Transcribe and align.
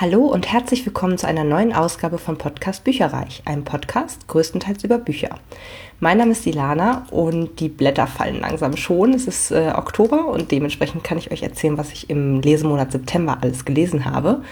Hallo 0.00 0.24
und 0.24 0.50
herzlich 0.50 0.86
willkommen 0.86 1.18
zu 1.18 1.26
einer 1.26 1.44
neuen 1.44 1.74
Ausgabe 1.74 2.16
von 2.16 2.38
Podcast 2.38 2.84
Bücherreich, 2.84 3.42
einem 3.44 3.64
Podcast 3.64 4.28
größtenteils 4.28 4.82
über 4.82 4.96
Bücher. 4.96 5.38
Mein 5.98 6.16
Name 6.16 6.32
ist 6.32 6.46
Ilana 6.46 7.04
und 7.10 7.60
die 7.60 7.68
Blätter 7.68 8.06
fallen 8.06 8.40
langsam 8.40 8.78
schon. 8.78 9.12
Es 9.12 9.26
ist 9.26 9.50
äh, 9.50 9.74
Oktober 9.76 10.28
und 10.28 10.52
dementsprechend 10.52 11.04
kann 11.04 11.18
ich 11.18 11.30
euch 11.30 11.42
erzählen, 11.42 11.76
was 11.76 11.92
ich 11.92 12.08
im 12.08 12.40
Lesemonat 12.40 12.92
September 12.92 13.40
alles 13.42 13.66
gelesen 13.66 14.06
habe. 14.06 14.42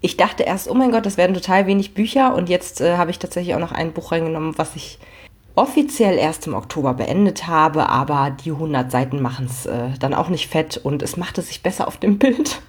Ich 0.00 0.16
dachte 0.16 0.44
erst, 0.44 0.70
oh 0.70 0.74
mein 0.74 0.90
Gott, 0.90 1.04
das 1.04 1.18
werden 1.18 1.34
total 1.34 1.66
wenig 1.66 1.92
Bücher 1.92 2.34
und 2.34 2.48
jetzt 2.48 2.80
äh, 2.80 2.96
habe 2.96 3.10
ich 3.10 3.18
tatsächlich 3.18 3.54
auch 3.54 3.60
noch 3.60 3.72
ein 3.72 3.92
Buch 3.92 4.10
reingenommen, 4.10 4.56
was 4.56 4.74
ich 4.74 4.98
offiziell 5.54 6.16
erst 6.16 6.46
im 6.46 6.54
Oktober 6.54 6.94
beendet 6.94 7.46
habe, 7.46 7.90
aber 7.90 8.34
die 8.42 8.52
100 8.52 8.90
Seiten 8.90 9.20
machen 9.20 9.48
es 9.50 9.66
äh, 9.66 9.90
dann 10.00 10.14
auch 10.14 10.30
nicht 10.30 10.48
fett 10.48 10.78
und 10.78 11.02
es 11.02 11.18
machte 11.18 11.42
sich 11.42 11.62
besser 11.62 11.86
auf 11.86 11.98
dem 11.98 12.16
Bild 12.18 12.62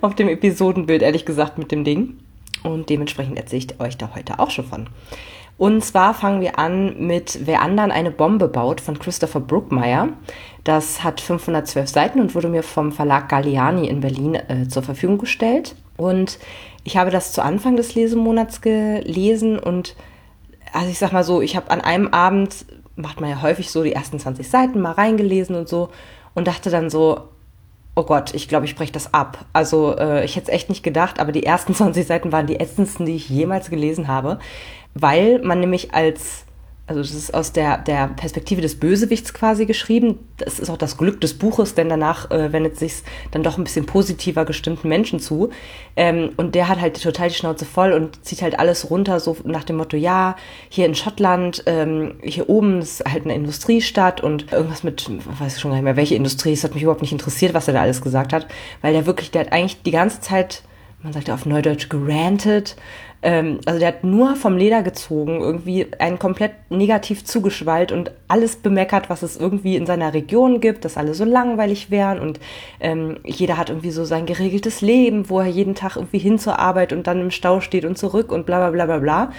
auf 0.00 0.14
dem 0.14 0.28
Episodenbild, 0.28 1.02
ehrlich 1.02 1.24
gesagt, 1.24 1.58
mit 1.58 1.72
dem 1.72 1.84
Ding. 1.84 2.18
Und 2.62 2.90
dementsprechend 2.90 3.36
erzähle 3.38 3.64
ich 3.70 3.80
euch 3.80 3.96
da 3.96 4.10
heute 4.14 4.38
auch 4.38 4.50
schon 4.50 4.64
von. 4.64 4.88
Und 5.58 5.82
zwar 5.84 6.12
fangen 6.12 6.42
wir 6.42 6.58
an 6.58 7.06
mit 7.06 7.40
Wer 7.46 7.62
anderen 7.62 7.90
eine 7.90 8.10
Bombe 8.10 8.48
baut 8.48 8.80
von 8.80 8.98
Christopher 8.98 9.40
Brookmeyer. 9.40 10.10
Das 10.64 11.02
hat 11.02 11.20
512 11.20 11.88
Seiten 11.88 12.20
und 12.20 12.34
wurde 12.34 12.48
mir 12.48 12.62
vom 12.62 12.92
Verlag 12.92 13.28
Galliani 13.28 13.88
in 13.88 14.00
Berlin 14.00 14.34
äh, 14.34 14.68
zur 14.68 14.82
Verfügung 14.82 15.16
gestellt. 15.16 15.74
Und 15.96 16.38
ich 16.84 16.96
habe 16.98 17.10
das 17.10 17.32
zu 17.32 17.42
Anfang 17.42 17.76
des 17.76 17.94
Lesemonats 17.94 18.60
gelesen 18.60 19.58
und 19.58 19.96
also 20.72 20.90
ich 20.90 20.98
sag 20.98 21.12
mal 21.12 21.24
so, 21.24 21.40
ich 21.40 21.56
habe 21.56 21.70
an 21.70 21.80
einem 21.80 22.08
Abend, 22.08 22.66
macht 22.96 23.20
man 23.20 23.30
ja 23.30 23.40
häufig 23.40 23.70
so 23.70 23.82
die 23.82 23.92
ersten 23.92 24.18
20 24.18 24.48
Seiten 24.48 24.80
mal 24.80 24.92
reingelesen 24.92 25.56
und 25.56 25.68
so 25.68 25.88
und 26.34 26.48
dachte 26.48 26.68
dann 26.68 26.90
so, 26.90 27.28
oh 27.96 28.04
Gott, 28.04 28.34
ich 28.34 28.46
glaube, 28.46 28.66
ich 28.66 28.76
breche 28.76 28.92
das 28.92 29.12
ab. 29.12 29.44
Also 29.52 29.96
äh, 29.98 30.24
ich 30.24 30.36
hätte 30.36 30.52
es 30.52 30.54
echt 30.54 30.68
nicht 30.68 30.84
gedacht, 30.84 31.18
aber 31.18 31.32
die 31.32 31.44
ersten 31.44 31.74
20 31.74 32.06
Seiten 32.06 32.30
waren 32.30 32.46
die 32.46 32.60
ätzendsten, 32.60 33.06
die 33.06 33.16
ich 33.16 33.28
jemals 33.28 33.70
gelesen 33.70 34.06
habe, 34.06 34.38
weil 34.94 35.40
man 35.42 35.58
nämlich 35.58 35.94
als 35.94 36.45
also 36.88 37.00
das 37.00 37.14
ist 37.14 37.34
aus 37.34 37.52
der, 37.52 37.78
der 37.78 38.06
Perspektive 38.06 38.60
des 38.60 38.78
Bösewichts 38.78 39.34
quasi 39.34 39.66
geschrieben. 39.66 40.20
Das 40.36 40.60
ist 40.60 40.70
auch 40.70 40.76
das 40.76 40.96
Glück 40.96 41.20
des 41.20 41.34
Buches, 41.34 41.74
denn 41.74 41.88
danach 41.88 42.30
äh, 42.30 42.52
wendet 42.52 42.78
sich 42.78 43.02
dann 43.32 43.42
doch 43.42 43.58
ein 43.58 43.64
bisschen 43.64 43.86
positiver 43.86 44.44
gestimmten 44.44 44.88
Menschen 44.88 45.18
zu. 45.18 45.50
Ähm, 45.96 46.30
und 46.36 46.54
der 46.54 46.68
hat 46.68 46.80
halt 46.80 47.02
total 47.02 47.28
die 47.28 47.34
Schnauze 47.34 47.64
voll 47.64 47.92
und 47.92 48.24
zieht 48.24 48.40
halt 48.40 48.60
alles 48.60 48.88
runter, 48.88 49.18
so 49.18 49.36
nach 49.42 49.64
dem 49.64 49.78
Motto, 49.78 49.96
ja, 49.96 50.36
hier 50.68 50.86
in 50.86 50.94
Schottland, 50.94 51.64
ähm, 51.66 52.14
hier 52.22 52.48
oben 52.48 52.80
ist 52.80 53.04
halt 53.04 53.24
eine 53.24 53.34
Industriestadt 53.34 54.20
und 54.20 54.52
irgendwas 54.52 54.84
mit, 54.84 55.10
weiß 55.40 55.56
ich 55.56 55.60
schon 55.60 55.72
gar 55.72 55.78
nicht 55.78 55.84
mehr, 55.84 55.96
welche 55.96 56.14
Industrie, 56.14 56.52
es 56.52 56.62
hat 56.62 56.74
mich 56.74 56.84
überhaupt 56.84 57.02
nicht 57.02 57.12
interessiert, 57.12 57.52
was 57.52 57.66
er 57.66 57.74
da 57.74 57.82
alles 57.82 58.00
gesagt 58.00 58.32
hat, 58.32 58.46
weil 58.80 58.92
der 58.92 59.06
wirklich, 59.06 59.32
der 59.32 59.40
hat 59.40 59.52
eigentlich 59.52 59.82
die 59.82 59.90
ganze 59.90 60.20
Zeit, 60.20 60.62
man 61.02 61.12
sagt 61.12 61.26
ja 61.26 61.34
auf 61.34 61.46
Neudeutsch, 61.46 61.88
gerantet 61.88 62.76
ähm, 63.26 63.58
also 63.66 63.80
der 63.80 63.88
hat 63.88 64.04
nur 64.04 64.36
vom 64.36 64.56
Leder 64.56 64.84
gezogen, 64.84 65.40
irgendwie 65.40 65.88
einen 65.98 66.20
komplett 66.20 66.52
negativ 66.70 67.24
zugeschwallt 67.24 67.90
und 67.90 68.12
alles 68.28 68.54
bemeckert, 68.54 69.10
was 69.10 69.24
es 69.24 69.36
irgendwie 69.36 69.74
in 69.74 69.84
seiner 69.84 70.14
Region 70.14 70.60
gibt, 70.60 70.84
dass 70.84 70.96
alle 70.96 71.12
so 71.12 71.24
langweilig 71.24 71.90
wären 71.90 72.20
und 72.20 72.38
ähm, 72.78 73.16
jeder 73.24 73.56
hat 73.56 73.68
irgendwie 73.68 73.90
so 73.90 74.04
sein 74.04 74.26
geregeltes 74.26 74.80
Leben, 74.80 75.28
wo 75.28 75.40
er 75.40 75.48
jeden 75.48 75.74
Tag 75.74 75.96
irgendwie 75.96 76.20
hin 76.20 76.38
zur 76.38 76.60
Arbeit 76.60 76.92
und 76.92 77.08
dann 77.08 77.20
im 77.20 77.32
Stau 77.32 77.60
steht 77.60 77.84
und 77.84 77.98
zurück 77.98 78.30
und 78.30 78.46
bla 78.46 78.58
bla 78.58 78.70
bla 78.70 78.86
bla 78.86 78.98
bla. 78.98 79.32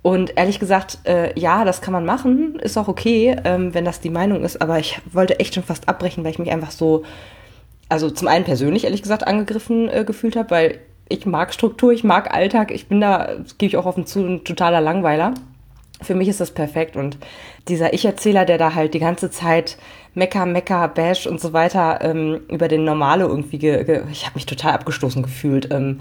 Und 0.00 0.38
ehrlich 0.38 0.58
gesagt, 0.58 1.00
äh, 1.04 1.38
ja, 1.38 1.66
das 1.66 1.82
kann 1.82 1.92
man 1.92 2.06
machen, 2.06 2.58
ist 2.60 2.78
auch 2.78 2.88
okay, 2.88 3.36
ähm, 3.44 3.74
wenn 3.74 3.84
das 3.84 4.00
die 4.00 4.08
Meinung 4.08 4.42
ist, 4.42 4.62
aber 4.62 4.78
ich 4.78 5.02
wollte 5.12 5.38
echt 5.38 5.54
schon 5.54 5.64
fast 5.64 5.86
abbrechen, 5.86 6.24
weil 6.24 6.30
ich 6.30 6.38
mich 6.38 6.50
einfach 6.50 6.70
so, 6.70 7.02
also 7.90 8.08
zum 8.10 8.26
einen 8.28 8.46
persönlich 8.46 8.84
ehrlich 8.84 9.02
gesagt 9.02 9.26
angegriffen 9.26 9.90
äh, 9.90 10.04
gefühlt 10.06 10.34
habe, 10.36 10.50
weil 10.50 10.80
ich 11.08 11.26
mag 11.26 11.52
Struktur, 11.54 11.92
ich 11.92 12.04
mag 12.04 12.34
Alltag, 12.34 12.70
ich 12.70 12.88
bin 12.88 13.00
da, 13.00 13.36
gebe 13.58 13.68
ich 13.68 13.76
auch 13.76 13.86
offen 13.86 14.06
zu, 14.06 14.20
ein 14.20 14.44
totaler 14.44 14.80
Langweiler. 14.80 15.34
Für 16.00 16.14
mich 16.14 16.28
ist 16.28 16.40
das 16.40 16.52
perfekt 16.52 16.96
und 16.96 17.18
dieser 17.66 17.92
Ich-Erzähler, 17.92 18.44
der 18.44 18.56
da 18.56 18.74
halt 18.74 18.94
die 18.94 19.00
ganze 19.00 19.30
Zeit 19.30 19.78
Mecker, 20.14 20.46
Mecker, 20.46 20.86
Bash 20.88 21.26
und 21.26 21.40
so 21.40 21.52
weiter 21.52 22.00
ähm, 22.02 22.40
über 22.48 22.68
den 22.68 22.84
Normale 22.84 23.24
irgendwie, 23.24 23.58
ge, 23.58 23.84
ge 23.84 24.02
ich 24.12 24.24
habe 24.24 24.36
mich 24.36 24.46
total 24.46 24.74
abgestoßen 24.74 25.22
gefühlt. 25.22 25.72
Ähm, 25.72 26.00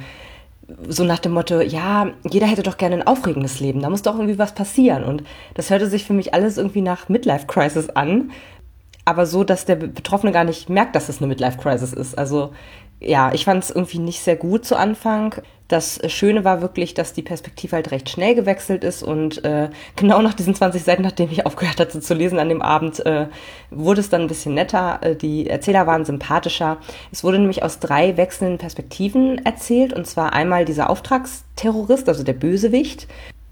so 0.87 1.03
nach 1.03 1.19
dem 1.19 1.31
Motto, 1.31 1.61
ja, 1.61 2.11
jeder 2.29 2.45
hätte 2.45 2.61
doch 2.61 2.77
gerne 2.77 2.95
ein 2.95 3.07
aufregendes 3.07 3.59
Leben, 3.59 3.81
da 3.81 3.89
muss 3.89 4.01
doch 4.01 4.15
irgendwie 4.15 4.37
was 4.37 4.53
passieren. 4.53 5.03
Und 5.03 5.23
das 5.55 5.69
hörte 5.69 5.87
sich 5.87 6.05
für 6.05 6.13
mich 6.13 6.33
alles 6.33 6.57
irgendwie 6.57 6.81
nach 6.81 7.09
Midlife-Crisis 7.09 7.89
an, 7.89 8.31
aber 9.05 9.25
so, 9.25 9.45
dass 9.45 9.65
der 9.65 9.77
Betroffene 9.77 10.33
gar 10.33 10.43
nicht 10.43 10.69
merkt, 10.69 10.95
dass 10.95 11.07
es 11.07 11.19
eine 11.19 11.27
Midlife-Crisis 11.27 11.93
ist. 11.93 12.17
Also 12.17 12.51
ja, 12.99 13.31
ich 13.33 13.45
fand 13.45 13.63
es 13.63 13.69
irgendwie 13.69 13.99
nicht 13.99 14.21
sehr 14.21 14.35
gut 14.35 14.65
zu 14.65 14.75
Anfang. 14.75 15.35
Das 15.67 15.99
Schöne 16.07 16.45
war 16.45 16.61
wirklich, 16.61 16.93
dass 16.93 17.13
die 17.13 17.21
Perspektive 17.21 17.75
halt 17.75 17.91
recht 17.91 18.09
schnell 18.09 18.35
gewechselt 18.35 18.83
ist 18.83 19.03
und 19.03 19.43
äh, 19.43 19.69
genau 19.95 20.21
nach 20.21 20.33
diesen 20.33 20.55
20 20.55 20.83
Seiten, 20.83 21.03
nachdem 21.03 21.29
ich 21.29 21.45
aufgehört 21.45 21.79
hatte 21.79 21.99
zu 21.99 22.13
lesen 22.13 22.39
an 22.39 22.49
dem 22.49 22.61
Abend, 22.61 23.05
äh, 23.05 23.27
wurde 23.69 23.99
es 23.99 24.09
dann 24.09 24.21
ein 24.21 24.27
bisschen 24.27 24.53
netter. 24.53 24.99
Äh, 25.01 25.15
die 25.15 25.47
Erzähler 25.47 25.85
waren 25.85 26.05
sympathischer. 26.05 26.77
Es 27.11 27.23
wurde 27.23 27.39
nämlich 27.39 27.63
aus 27.63 27.79
drei 27.79 28.17
wechselnden 28.17 28.57
Perspektiven 28.57 29.45
erzählt 29.45 29.93
und 29.93 30.07
zwar 30.07 30.33
einmal 30.33 30.65
dieser 30.65 30.89
Auftragsterrorist, 30.89 32.07
also 32.07 32.23
der 32.23 32.33
Bösewicht, 32.33 33.07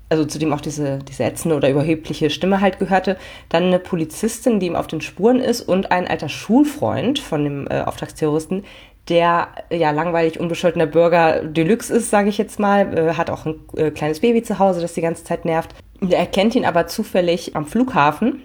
also 0.10 0.26
zu 0.26 0.40
dem 0.40 0.54
auch 0.54 0.62
diese, 0.62 1.00
diese 1.00 1.24
ätzende 1.24 1.56
oder 1.56 1.70
überhebliche 1.70 2.30
Stimme 2.30 2.62
halt 2.62 2.80
gehörte, 2.80 3.18
dann 3.50 3.64
eine 3.64 3.80
Polizistin, 3.80 4.60
die 4.60 4.68
ihm 4.68 4.76
auf 4.76 4.88
den 4.88 5.02
Spuren 5.02 5.40
ist 5.40 5.62
und 5.62 5.92
ein 5.92 6.08
alter 6.08 6.30
Schulfreund 6.30 7.20
von 7.20 7.44
dem 7.44 7.68
äh, 7.70 7.82
Auftragsterroristen, 7.82 8.64
der 9.10 9.50
ja 9.70 9.92
langweilig 9.92 10.40
unbescholtener 10.40 10.88
Bürger 10.88 11.44
Deluxe 11.44 11.94
ist, 11.94 12.10
sage 12.10 12.30
ich 12.30 12.38
jetzt 12.38 12.60
mal, 12.60 12.98
äh, 12.98 13.14
hat 13.14 13.30
auch 13.30 13.46
ein 13.46 13.60
äh, 13.78 13.92
kleines 13.92 14.20
Baby 14.20 14.42
zu 14.44 14.60
Hause, 14.60 14.82
das 14.82 14.94
die 14.94 15.02
ganze 15.02 15.24
Zeit 15.24 15.46
nervt. 15.46 15.76
Er 16.02 16.20
erkennt 16.20 16.56
ihn 16.56 16.66
aber 16.66 16.88
zufällig 16.88 17.56
am 17.56 17.66
Flughafen 17.66 18.42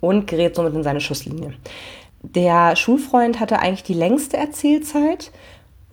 und 0.00 0.26
gerät 0.26 0.56
somit 0.56 0.74
in 0.74 0.82
seine 0.82 1.00
Schusslinie. 1.00 1.54
Der 2.22 2.76
Schulfreund 2.76 3.40
hatte 3.40 3.60
eigentlich 3.60 3.82
die 3.82 3.94
längste 3.94 4.36
Erzählzeit, 4.36 5.30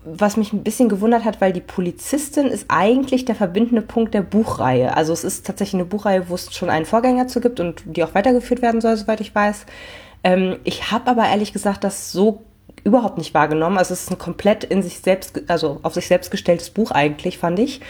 was 0.04 0.38
mich 0.38 0.54
ein 0.54 0.64
bisschen 0.64 0.90
gewundert 0.90 1.26
hat, 1.26 1.42
weil 1.42 1.54
die 1.54 1.62
Polizistin 1.62 2.48
ist 2.48 2.66
eigentlich 2.70 3.26
der 3.26 3.36
verbindende 3.36 3.82
Punkt 3.82 4.14
der 4.14 4.22
Buchreihe. 4.22 4.96
Also 4.96 5.14
es 5.14 5.24
ist 5.24 5.46
tatsächlich 5.46 5.76
eine 5.76 5.86
Buchreihe, 5.86 6.30
wo 6.30 6.36
es 6.36 6.54
schon 6.54 6.70
einen 6.70 6.86
Vorgänger 6.86 7.28
zu 7.28 7.42
gibt 7.42 7.60
und 7.60 7.84
die 7.86 8.04
auch 8.04 8.16
weitergeführt 8.16 8.62
werden 8.62 8.82
soll, 8.82 8.96
soweit 8.98 9.22
ich 9.22 9.36
weiß. 9.36 9.66
Ähm, 10.24 10.58
ich 10.64 10.92
habe 10.92 11.10
aber 11.10 11.28
ehrlich 11.28 11.54
gesagt 11.54 11.84
das 11.84 12.12
so 12.12 12.44
überhaupt 12.84 13.18
nicht 13.18 13.34
wahrgenommen. 13.34 13.78
Also 13.78 13.94
es 13.94 14.04
ist 14.04 14.12
ein 14.12 14.18
komplett 14.18 14.64
in 14.64 14.82
sich 14.82 15.00
selbst, 15.00 15.42
also 15.48 15.80
auf 15.84 15.94
sich 15.94 16.08
selbst 16.08 16.32
gestelltes 16.32 16.70
Buch 16.70 16.92
eigentlich, 16.92 17.38
fand 17.38 17.60
ich, 17.60 17.82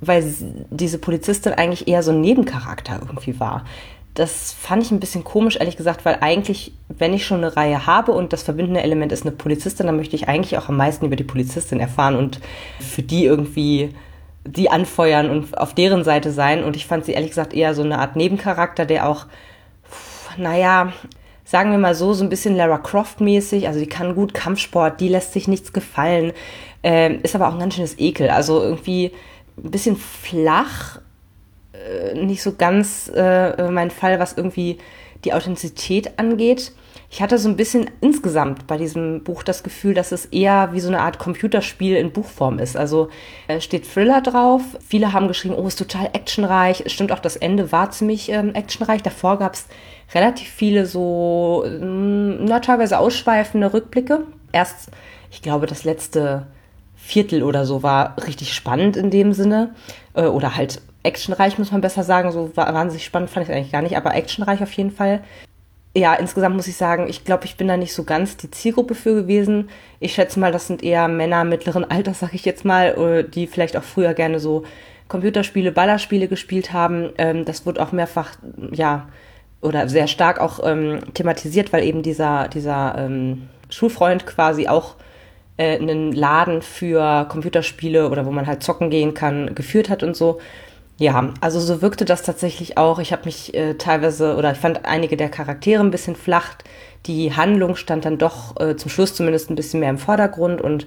weil 0.00 0.24
diese 0.70 0.98
Polizistin 0.98 1.52
eigentlich 1.52 1.88
eher 1.88 2.02
so 2.02 2.10
ein 2.10 2.20
Nebencharakter 2.20 2.98
irgendwie 3.00 3.38
war. 3.40 3.64
Das 4.14 4.52
fand 4.52 4.82
ich 4.82 4.90
ein 4.90 5.00
bisschen 5.00 5.24
komisch, 5.24 5.56
ehrlich 5.56 5.78
gesagt, 5.78 6.04
weil 6.04 6.18
eigentlich, 6.20 6.72
wenn 6.88 7.14
ich 7.14 7.24
schon 7.24 7.38
eine 7.38 7.56
Reihe 7.56 7.86
habe 7.86 8.12
und 8.12 8.34
das 8.34 8.42
verbindende 8.42 8.82
Element 8.82 9.10
ist 9.10 9.22
eine 9.22 9.34
Polizistin, 9.34 9.86
dann 9.86 9.96
möchte 9.96 10.16
ich 10.16 10.28
eigentlich 10.28 10.58
auch 10.58 10.68
am 10.68 10.76
meisten 10.76 11.06
über 11.06 11.16
die 11.16 11.24
Polizistin 11.24 11.80
erfahren 11.80 12.16
und 12.16 12.40
für 12.78 13.02
die 13.02 13.24
irgendwie 13.24 13.94
die 14.44 14.68
anfeuern 14.68 15.30
und 15.30 15.56
auf 15.56 15.74
deren 15.74 16.04
Seite 16.04 16.30
sein. 16.30 16.62
Und 16.62 16.76
ich 16.76 16.86
fand 16.86 17.06
sie 17.06 17.12
ehrlich 17.12 17.30
gesagt 17.30 17.54
eher 17.54 17.74
so 17.74 17.82
eine 17.82 18.00
Art 18.00 18.16
Nebencharakter, 18.16 18.84
der 18.84 19.08
auch, 19.08 19.26
naja, 20.36 20.92
sagen 21.52 21.70
wir 21.70 21.78
mal 21.78 21.94
so, 21.94 22.14
so 22.14 22.24
ein 22.24 22.30
bisschen 22.30 22.56
Lara 22.56 22.78
Croft-mäßig. 22.78 23.68
Also 23.68 23.78
die 23.78 23.86
kann 23.86 24.14
gut 24.14 24.32
Kampfsport, 24.32 24.98
die 25.00 25.08
lässt 25.08 25.34
sich 25.34 25.48
nichts 25.48 25.74
gefallen, 25.74 26.32
äh, 26.82 27.16
ist 27.16 27.34
aber 27.34 27.46
auch 27.46 27.52
ein 27.52 27.58
ganz 27.58 27.74
schönes 27.74 27.98
Ekel. 27.98 28.30
Also 28.30 28.62
irgendwie 28.62 29.12
ein 29.62 29.70
bisschen 29.70 29.96
flach, 29.96 31.00
äh, 31.74 32.14
nicht 32.14 32.42
so 32.42 32.54
ganz 32.54 33.12
äh, 33.14 33.70
mein 33.70 33.90
Fall, 33.90 34.18
was 34.18 34.32
irgendwie 34.32 34.78
die 35.26 35.34
Authentizität 35.34 36.18
angeht. 36.18 36.72
Ich 37.10 37.20
hatte 37.20 37.36
so 37.36 37.50
ein 37.50 37.56
bisschen 37.56 37.90
insgesamt 38.00 38.66
bei 38.66 38.78
diesem 38.78 39.22
Buch 39.22 39.42
das 39.42 39.62
Gefühl, 39.62 39.92
dass 39.92 40.10
es 40.10 40.24
eher 40.24 40.70
wie 40.72 40.80
so 40.80 40.88
eine 40.88 41.00
Art 41.00 41.18
Computerspiel 41.18 41.96
in 41.96 42.12
Buchform 42.12 42.60
ist. 42.60 42.78
Also 42.78 43.10
äh, 43.48 43.60
steht 43.60 43.86
Thriller 43.86 44.22
drauf. 44.22 44.62
Viele 44.88 45.12
haben 45.12 45.28
geschrieben, 45.28 45.54
oh, 45.54 45.66
ist 45.66 45.78
total 45.78 46.06
actionreich. 46.14 46.84
Stimmt 46.86 47.12
auch, 47.12 47.18
das 47.18 47.36
Ende 47.36 47.72
war 47.72 47.90
ziemlich 47.90 48.30
ähm, 48.30 48.54
actionreich. 48.54 49.02
Davor 49.02 49.38
gab 49.38 49.52
es 49.52 49.66
relativ 50.14 50.48
viele 50.48 50.86
so, 50.86 51.64
mm, 51.66 52.44
na, 52.44 52.60
teilweise 52.60 52.98
ausschweifende 52.98 53.72
Rückblicke. 53.72 54.24
Erst, 54.52 54.90
ich 55.30 55.42
glaube, 55.42 55.66
das 55.66 55.84
letzte 55.84 56.46
Viertel 56.96 57.42
oder 57.42 57.64
so 57.64 57.82
war 57.82 58.16
richtig 58.26 58.54
spannend 58.54 58.96
in 58.96 59.10
dem 59.10 59.32
Sinne. 59.32 59.74
Äh, 60.14 60.26
oder 60.26 60.56
halt 60.56 60.80
actionreich, 61.02 61.58
muss 61.58 61.72
man 61.72 61.80
besser 61.80 62.04
sagen. 62.04 62.32
So 62.32 62.56
wahnsinnig 62.56 63.04
spannend 63.04 63.30
fand 63.30 63.48
ich 63.48 63.54
eigentlich 63.54 63.72
gar 63.72 63.82
nicht, 63.82 63.96
aber 63.96 64.14
actionreich 64.14 64.62
auf 64.62 64.72
jeden 64.72 64.92
Fall. 64.92 65.22
Ja, 65.94 66.14
insgesamt 66.14 66.56
muss 66.56 66.68
ich 66.68 66.76
sagen, 66.76 67.06
ich 67.08 67.24
glaube, 67.24 67.44
ich 67.44 67.56
bin 67.56 67.68
da 67.68 67.76
nicht 67.76 67.92
so 67.92 68.04
ganz 68.04 68.38
die 68.38 68.50
Zielgruppe 68.50 68.94
für 68.94 69.14
gewesen. 69.14 69.68
Ich 70.00 70.14
schätze 70.14 70.40
mal, 70.40 70.50
das 70.50 70.66
sind 70.66 70.82
eher 70.82 71.06
Männer 71.08 71.44
mittleren 71.44 71.84
Alters, 71.90 72.20
sag 72.20 72.34
ich 72.34 72.44
jetzt 72.44 72.64
mal, 72.64 72.88
äh, 72.96 73.24
die 73.28 73.46
vielleicht 73.46 73.76
auch 73.76 73.82
früher 73.82 74.14
gerne 74.14 74.40
so 74.40 74.64
Computerspiele, 75.08 75.72
Ballerspiele 75.72 76.28
gespielt 76.28 76.72
haben. 76.72 77.10
Ähm, 77.18 77.44
das 77.44 77.66
wurde 77.66 77.82
auch 77.82 77.92
mehrfach, 77.92 78.36
ja, 78.70 79.08
oder 79.62 79.88
sehr 79.88 80.08
stark 80.08 80.40
auch 80.40 80.60
ähm, 80.64 81.00
thematisiert, 81.14 81.72
weil 81.72 81.84
eben 81.84 82.02
dieser, 82.02 82.48
dieser 82.48 82.96
ähm, 82.98 83.48
Schulfreund 83.70 84.26
quasi 84.26 84.68
auch 84.68 84.96
äh, 85.56 85.78
einen 85.78 86.12
Laden 86.12 86.60
für 86.60 87.26
Computerspiele 87.28 88.10
oder 88.10 88.26
wo 88.26 88.30
man 88.30 88.46
halt 88.46 88.62
zocken 88.62 88.90
gehen 88.90 89.14
kann, 89.14 89.54
geführt 89.54 89.88
hat 89.88 90.02
und 90.02 90.16
so. 90.16 90.40
Ja, 90.98 91.32
also 91.40 91.58
so 91.58 91.80
wirkte 91.80 92.04
das 92.04 92.22
tatsächlich 92.22 92.76
auch. 92.76 92.98
Ich 92.98 93.12
habe 93.12 93.24
mich 93.24 93.54
äh, 93.54 93.74
teilweise 93.74 94.36
oder 94.36 94.52
ich 94.52 94.58
fand 94.58 94.84
einige 94.84 95.16
der 95.16 95.30
Charaktere 95.30 95.82
ein 95.82 95.90
bisschen 95.90 96.16
flach. 96.16 96.56
Die 97.06 97.34
Handlung 97.34 97.76
stand 97.76 98.04
dann 98.04 98.18
doch 98.18 98.60
äh, 98.60 98.76
zum 98.76 98.90
Schluss 98.90 99.14
zumindest 99.14 99.50
ein 99.50 99.56
bisschen 99.56 99.80
mehr 99.80 99.90
im 99.90 99.98
Vordergrund 99.98 100.60
und 100.60 100.86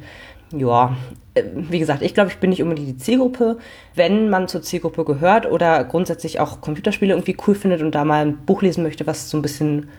ja, 0.51 0.95
äh, 1.33 1.43
wie 1.53 1.79
gesagt, 1.79 2.01
ich 2.01 2.13
glaube, 2.13 2.29
ich 2.29 2.37
bin 2.37 2.49
nicht 2.49 2.63
unbedingt 2.63 2.87
die 2.87 2.97
Zielgruppe. 2.97 3.57
Wenn 3.93 4.29
man 4.29 4.47
zur 4.47 4.61
Zielgruppe 4.61 5.05
gehört 5.05 5.49
oder 5.49 5.83
grundsätzlich 5.83 6.39
auch 6.39 6.61
Computerspiele 6.61 7.13
irgendwie 7.13 7.37
cool 7.47 7.55
findet 7.55 7.81
und 7.81 7.93
da 7.93 8.05
mal 8.05 8.25
ein 8.25 8.37
Buch 8.37 8.61
lesen 8.61 8.83
möchte, 8.83 9.07
was 9.07 9.29
so 9.29 9.37
ein 9.37 9.41
bisschen 9.41 9.89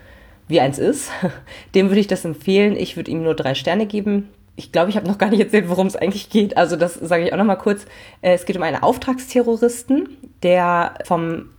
wie 0.48 0.60
eins 0.60 0.78
ist, 0.78 1.10
dem 1.75 1.88
würde 1.88 2.00
ich 2.00 2.06
das 2.06 2.25
empfehlen. 2.25 2.76
Ich 2.76 2.96
würde 2.96 3.10
ihm 3.10 3.22
nur 3.22 3.34
drei 3.34 3.54
Sterne 3.54 3.87
geben. 3.87 4.28
Ich 4.58 4.72
glaube, 4.72 4.88
ich 4.88 4.96
habe 4.96 5.06
noch 5.06 5.19
gar 5.19 5.28
nicht 5.28 5.40
erzählt, 5.40 5.69
worum 5.69 5.87
es 5.87 5.96
eigentlich 5.96 6.31
geht. 6.31 6.56
Also 6.56 6.76
das 6.76 6.94
sage 6.94 7.25
ich 7.25 7.32
auch 7.32 7.38
noch 7.38 7.44
mal 7.44 7.56
kurz. 7.56 7.84
Äh, 8.22 8.34
es 8.34 8.46
geht 8.46 8.56
um 8.56 8.62
einen 8.62 8.82
Auftragsterroristen, 8.82 10.16
der 10.43 10.94
vom 11.04 11.50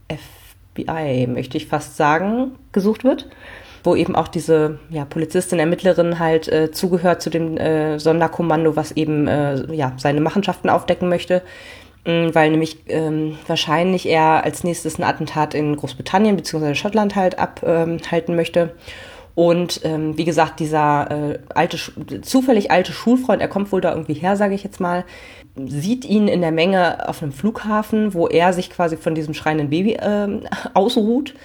FBI, 0.73 1.27
möchte 1.27 1.57
ich 1.57 1.67
fast 1.67 1.97
sagen, 1.97 2.55
gesucht 2.71 3.03
wird 3.03 3.27
wo 3.87 3.95
eben 3.95 4.17
auch 4.17 4.27
diese 4.27 4.79
ja, 4.89 5.05
Polizistin, 5.05 5.59
Ermittlerin 5.59 6.19
halt 6.19 6.49
äh, 6.49 6.71
zugehört 6.71 7.21
zu 7.21 7.29
dem 7.29 7.55
äh, 7.57 7.97
Sonderkommando, 7.99 8.75
was 8.75 8.91
eben 8.91 9.27
äh, 9.27 9.73
ja, 9.73 9.93
seine 9.95 10.19
Machenschaften 10.19 10.69
aufdecken 10.69 11.07
möchte. 11.07 11.41
Ähm, 12.03 12.35
weil 12.35 12.51
nämlich 12.51 12.79
ähm, 12.87 13.37
wahrscheinlich 13.47 14.05
er 14.05 14.43
als 14.43 14.65
nächstes 14.65 14.99
ein 14.99 15.03
Attentat 15.03 15.53
in 15.53 15.77
Großbritannien 15.77 16.35
bzw. 16.35 16.75
Schottland 16.75 17.15
halt 17.15 17.39
abhalten 17.39 18.31
ähm, 18.31 18.35
möchte. 18.35 18.75
Und 19.35 19.81
ähm, 19.85 20.17
wie 20.17 20.25
gesagt, 20.25 20.59
dieser 20.59 21.09
äh, 21.09 21.39
alte, 21.55 21.77
zufällig 22.23 22.71
alte 22.71 22.91
Schulfreund, 22.91 23.41
er 23.41 23.47
kommt 23.47 23.71
wohl 23.71 23.79
da 23.79 23.91
irgendwie 23.91 24.15
her, 24.15 24.35
sage 24.35 24.53
ich 24.53 24.65
jetzt 24.65 24.81
mal, 24.81 25.05
sieht 25.55 26.03
ihn 26.03 26.27
in 26.27 26.41
der 26.41 26.51
Menge 26.51 27.07
auf 27.07 27.23
einem 27.23 27.31
Flughafen, 27.31 28.13
wo 28.13 28.27
er 28.27 28.51
sich 28.51 28.69
quasi 28.69 28.97
von 28.97 29.15
diesem 29.15 29.33
schreienden 29.33 29.69
Baby 29.69 29.93
äh, 29.93 30.41
ausruht 30.73 31.35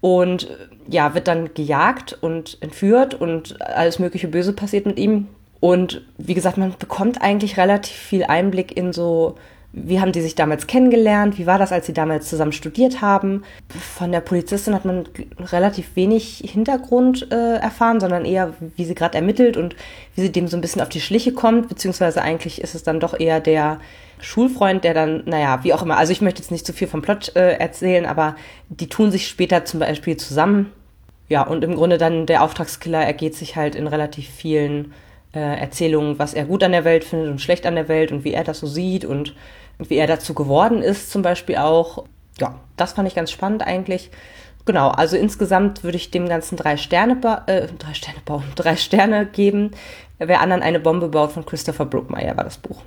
und 0.00 0.48
ja, 0.88 1.14
wird 1.14 1.28
dann 1.28 1.54
gejagt 1.54 2.16
und 2.20 2.58
entführt 2.60 3.14
und 3.14 3.60
alles 3.60 3.98
mögliche 3.98 4.28
Böse 4.28 4.52
passiert 4.52 4.86
mit 4.86 4.98
ihm. 4.98 5.28
Und 5.60 6.02
wie 6.16 6.34
gesagt, 6.34 6.56
man 6.56 6.74
bekommt 6.78 7.20
eigentlich 7.20 7.58
relativ 7.58 7.94
viel 7.94 8.24
Einblick 8.24 8.76
in 8.76 8.92
so, 8.92 9.36
wie 9.72 10.00
haben 10.00 10.10
die 10.10 10.20
sich 10.20 10.34
damals 10.34 10.66
kennengelernt, 10.66 11.38
wie 11.38 11.46
war 11.46 11.58
das, 11.58 11.70
als 11.70 11.86
sie 11.86 11.92
damals 11.92 12.28
zusammen 12.28 12.52
studiert 12.52 13.00
haben. 13.02 13.44
Von 13.68 14.10
der 14.10 14.20
Polizistin 14.20 14.74
hat 14.74 14.84
man 14.84 15.04
relativ 15.38 15.94
wenig 15.94 16.42
Hintergrund 16.44 17.30
äh, 17.30 17.56
erfahren, 17.56 18.00
sondern 18.00 18.24
eher, 18.24 18.54
wie 18.76 18.84
sie 18.84 18.96
gerade 18.96 19.16
ermittelt 19.16 19.56
und 19.56 19.76
wie 20.16 20.22
sie 20.22 20.32
dem 20.32 20.48
so 20.48 20.56
ein 20.56 20.60
bisschen 20.60 20.82
auf 20.82 20.88
die 20.88 21.00
Schliche 21.00 21.32
kommt, 21.32 21.68
beziehungsweise 21.68 22.20
eigentlich 22.20 22.60
ist 22.60 22.74
es 22.74 22.82
dann 22.82 22.98
doch 22.98 23.18
eher 23.18 23.38
der 23.38 23.78
Schulfreund, 24.20 24.82
der 24.82 24.92
dann, 24.92 25.22
naja, 25.26 25.60
wie 25.62 25.72
auch 25.72 25.82
immer, 25.82 25.96
also 25.96 26.12
ich 26.12 26.20
möchte 26.20 26.42
jetzt 26.42 26.50
nicht 26.50 26.66
zu 26.66 26.72
viel 26.72 26.88
vom 26.88 27.00
Plot 27.00 27.36
äh, 27.36 27.52
erzählen, 27.54 28.06
aber 28.06 28.34
die 28.68 28.88
tun 28.88 29.12
sich 29.12 29.28
später 29.28 29.64
zum 29.64 29.80
Beispiel 29.80 30.16
zusammen. 30.16 30.72
Ja, 31.28 31.42
und 31.42 31.62
im 31.62 31.76
Grunde 31.76 31.96
dann 31.96 32.26
der 32.26 32.42
Auftragskiller 32.42 33.04
ergeht 33.04 33.36
sich 33.36 33.54
halt 33.54 33.76
in 33.76 33.86
relativ 33.86 34.28
vielen 34.28 34.92
äh, 35.32 35.60
Erzählungen, 35.60 36.18
was 36.18 36.34
er 36.34 36.44
gut 36.44 36.64
an 36.64 36.72
der 36.72 36.84
Welt 36.84 37.04
findet 37.04 37.30
und 37.30 37.40
schlecht 37.40 37.66
an 37.66 37.76
der 37.76 37.88
Welt 37.88 38.10
und 38.10 38.24
wie 38.24 38.32
er 38.32 38.42
das 38.42 38.58
so 38.58 38.66
sieht 38.66 39.04
und 39.04 39.34
wie 39.88 39.96
er 39.96 40.06
dazu 40.06 40.34
geworden 40.34 40.82
ist 40.82 41.10
zum 41.10 41.22
Beispiel 41.22 41.56
auch. 41.56 42.04
Ja, 42.38 42.54
das 42.76 42.92
fand 42.92 43.08
ich 43.08 43.14
ganz 43.14 43.30
spannend 43.30 43.66
eigentlich. 43.66 44.10
Genau, 44.66 44.88
also 44.88 45.16
insgesamt 45.16 45.82
würde 45.82 45.96
ich 45.96 46.10
dem 46.10 46.28
Ganzen 46.28 46.56
drei 46.56 46.76
Sterne, 46.76 47.18
äh, 47.46 47.66
drei 47.78 47.94
Sterne 47.94 48.20
bauen, 48.24 48.44
drei 48.56 48.76
Sterne 48.76 49.26
geben. 49.26 49.72
Wer 50.18 50.40
anderen 50.40 50.62
eine 50.62 50.80
Bombe 50.80 51.08
baut 51.08 51.32
von 51.32 51.46
Christopher 51.46 51.86
Brookmeyer 51.86 52.36
war 52.36 52.44
das 52.44 52.58
Buch. 52.58 52.82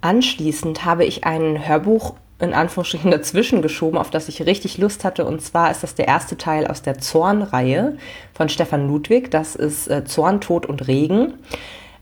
Anschließend 0.00 0.84
habe 0.84 1.04
ich 1.04 1.24
ein 1.24 1.68
Hörbuch 1.68 2.14
in 2.40 2.54
Anführungsstrichen 2.54 3.10
dazwischen 3.10 3.62
geschoben, 3.62 3.98
auf 3.98 4.10
das 4.10 4.28
ich 4.28 4.46
richtig 4.46 4.78
Lust 4.78 5.04
hatte. 5.04 5.24
Und 5.24 5.42
zwar 5.42 5.70
ist 5.70 5.82
das 5.82 5.94
der 5.94 6.06
erste 6.06 6.38
Teil 6.38 6.66
aus 6.66 6.82
der 6.82 6.98
Zorn-Reihe 6.98 7.96
von 8.32 8.48
Stefan 8.48 8.86
Ludwig. 8.86 9.30
Das 9.30 9.56
ist 9.56 9.88
äh, 9.88 10.04
Zorn, 10.04 10.40
Tod 10.40 10.64
und 10.64 10.86
Regen. 10.86 11.34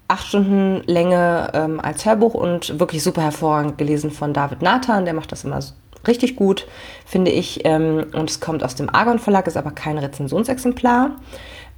Acht 0.09 0.27
Stunden 0.29 0.83
Länge 0.87 1.51
ähm, 1.55 1.81
als 1.81 2.05
Hörbuch 2.07 2.35
und 2.35 2.79
wirklich 2.79 3.03
super 3.03 3.23
hervorragend 3.23 3.77
gelesen 3.79 4.11
von 4.11 4.33
David 4.33 4.63
Nathan. 4.63 5.05
Der 5.05 5.15
macht 5.15 5.33
das 5.33 5.45
immer 5.45 5.61
richtig 6.07 6.37
gut, 6.37 6.67
finde 7.05 7.31
ich. 7.31 7.65
Ähm, 7.65 8.07
und 8.13 8.31
es 8.31 8.41
kommt 8.41 8.63
aus 8.63 8.75
dem 8.75 8.89
Argon 8.95 9.19
Verlag, 9.19 9.47
ist 9.47 9.57
aber 9.57 9.73
kein 9.73 9.99
Rezensionsexemplar. 9.99 11.17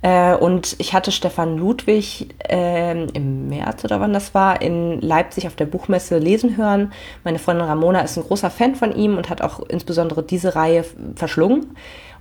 Äh, 0.00 0.34
und 0.36 0.76
ich 0.78 0.94
hatte 0.94 1.10
Stefan 1.10 1.56
Ludwig 1.58 2.28
äh, 2.48 3.04
im 3.08 3.48
März 3.48 3.84
oder 3.84 4.00
wann 4.00 4.12
das 4.12 4.32
war, 4.32 4.62
in 4.62 5.00
Leipzig 5.00 5.46
auf 5.46 5.56
der 5.56 5.66
Buchmesse 5.66 6.18
lesen 6.18 6.56
hören. 6.56 6.92
Meine 7.24 7.38
Freundin 7.40 7.66
Ramona 7.66 8.00
ist 8.00 8.16
ein 8.16 8.22
großer 8.22 8.50
Fan 8.50 8.76
von 8.76 8.94
ihm 8.94 9.16
und 9.16 9.28
hat 9.28 9.42
auch 9.42 9.60
insbesondere 9.68 10.22
diese 10.22 10.54
Reihe 10.54 10.84
verschlungen. 11.16 11.74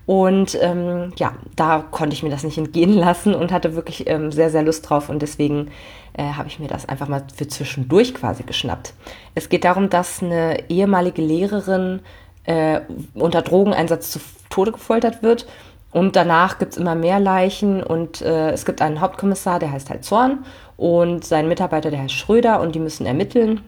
Und 0.08 0.58
ähm, 0.62 1.14
ja, 1.18 1.34
da 1.56 1.84
konnte 1.92 2.16
ich 2.16 2.24
mir 2.24 2.30
das 2.30 2.44
nicht 2.44 2.58
entgehen 2.58 2.94
lassen 2.94 3.36
und 3.36 3.52
hatte 3.52 3.76
wirklich 3.76 4.10
ähm, 4.10 4.32
sehr, 4.32 4.50
sehr 4.50 4.64
Lust 4.64 4.90
drauf. 4.90 5.10
Und 5.10 5.22
deswegen 5.22 5.70
äh, 6.14 6.24
habe 6.24 6.48
ich 6.48 6.58
mir 6.58 6.68
das 6.68 6.90
einfach 6.90 7.08
mal 7.08 7.24
für 7.36 7.48
zwischendurch 7.48 8.16
quasi 8.16 8.42
geschnappt. 8.42 8.94
Es 9.36 9.50
geht 9.50 9.66
darum, 9.66 9.92
dass 9.92 10.24
eine 10.24 10.70
ehemalige 10.70 11.22
Lehrerin 11.22 12.00
äh, 12.46 12.82
unter 13.14 13.44
Drogeneinsatz 13.44 14.12
zu 14.12 14.20
Tode 14.50 14.72
gefoltert 14.72 15.22
wird 15.22 15.46
und 15.92 16.16
danach 16.16 16.60
gibt 16.60 16.74
es 16.74 16.78
immer 16.78 16.96
mehr 16.96 17.20
Leichen 17.20 17.82
und 17.82 18.22
äh, 18.22 18.52
es 18.52 18.66
gibt 18.66 18.82
einen 18.82 19.02
Hauptkommissar, 19.02 19.60
der 19.60 19.72
heißt 19.72 19.90
halt 19.90 20.04
Zorn 20.04 20.46
und 20.76 21.26
seinen 21.26 21.48
Mitarbeiter, 21.48 21.92
der 21.92 22.02
heißt 22.02 22.14
Schröder 22.14 22.60
und 22.62 22.76
die 22.76 22.80
müssen 22.80 23.06
ermitteln, 23.06 23.62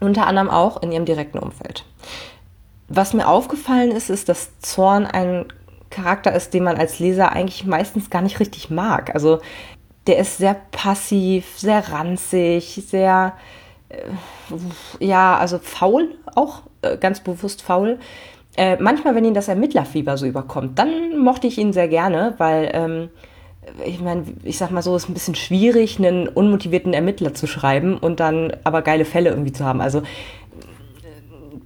unter 0.00 0.26
anderem 0.26 0.50
auch 0.50 0.82
in 0.82 0.92
ihrem 0.92 1.04
direkten 1.04 1.38
Umfeld. 1.38 1.84
Was 2.88 3.14
mir 3.14 3.28
aufgefallen 3.28 3.92
ist, 3.92 4.10
ist, 4.10 4.28
dass 4.28 4.58
Zorn 4.60 5.06
ein 5.06 5.46
Charakter 5.94 6.32
ist, 6.32 6.54
den 6.54 6.64
man 6.64 6.76
als 6.76 6.98
Leser 6.98 7.32
eigentlich 7.32 7.64
meistens 7.64 8.10
gar 8.10 8.22
nicht 8.22 8.40
richtig 8.40 8.70
mag. 8.70 9.14
Also 9.14 9.40
der 10.06 10.18
ist 10.18 10.38
sehr 10.38 10.56
passiv, 10.70 11.46
sehr 11.56 11.90
ranzig, 11.90 12.82
sehr, 12.86 13.34
äh, 13.88 15.04
ja, 15.04 15.36
also 15.38 15.58
faul 15.58 16.14
auch, 16.34 16.62
äh, 16.82 16.96
ganz 16.98 17.20
bewusst 17.20 17.62
faul. 17.62 17.98
Äh, 18.56 18.76
manchmal, 18.80 19.14
wenn 19.14 19.24
ihn 19.24 19.34
das 19.34 19.48
Ermittlerfieber 19.48 20.16
so 20.16 20.26
überkommt, 20.26 20.78
dann 20.78 21.18
mochte 21.18 21.46
ich 21.46 21.58
ihn 21.58 21.72
sehr 21.72 21.88
gerne, 21.88 22.34
weil 22.38 22.70
ähm, 22.72 23.08
ich 23.84 24.00
meine, 24.00 24.24
ich 24.44 24.58
sag 24.58 24.70
mal 24.70 24.82
so, 24.82 24.94
ist 24.94 25.08
ein 25.08 25.14
bisschen 25.14 25.34
schwierig, 25.34 25.98
einen 25.98 26.28
unmotivierten 26.28 26.92
Ermittler 26.92 27.34
zu 27.34 27.46
schreiben 27.46 27.96
und 27.96 28.20
dann 28.20 28.52
aber 28.64 28.82
geile 28.82 29.04
Fälle 29.04 29.30
irgendwie 29.30 29.52
zu 29.52 29.64
haben. 29.64 29.80
Also 29.80 30.02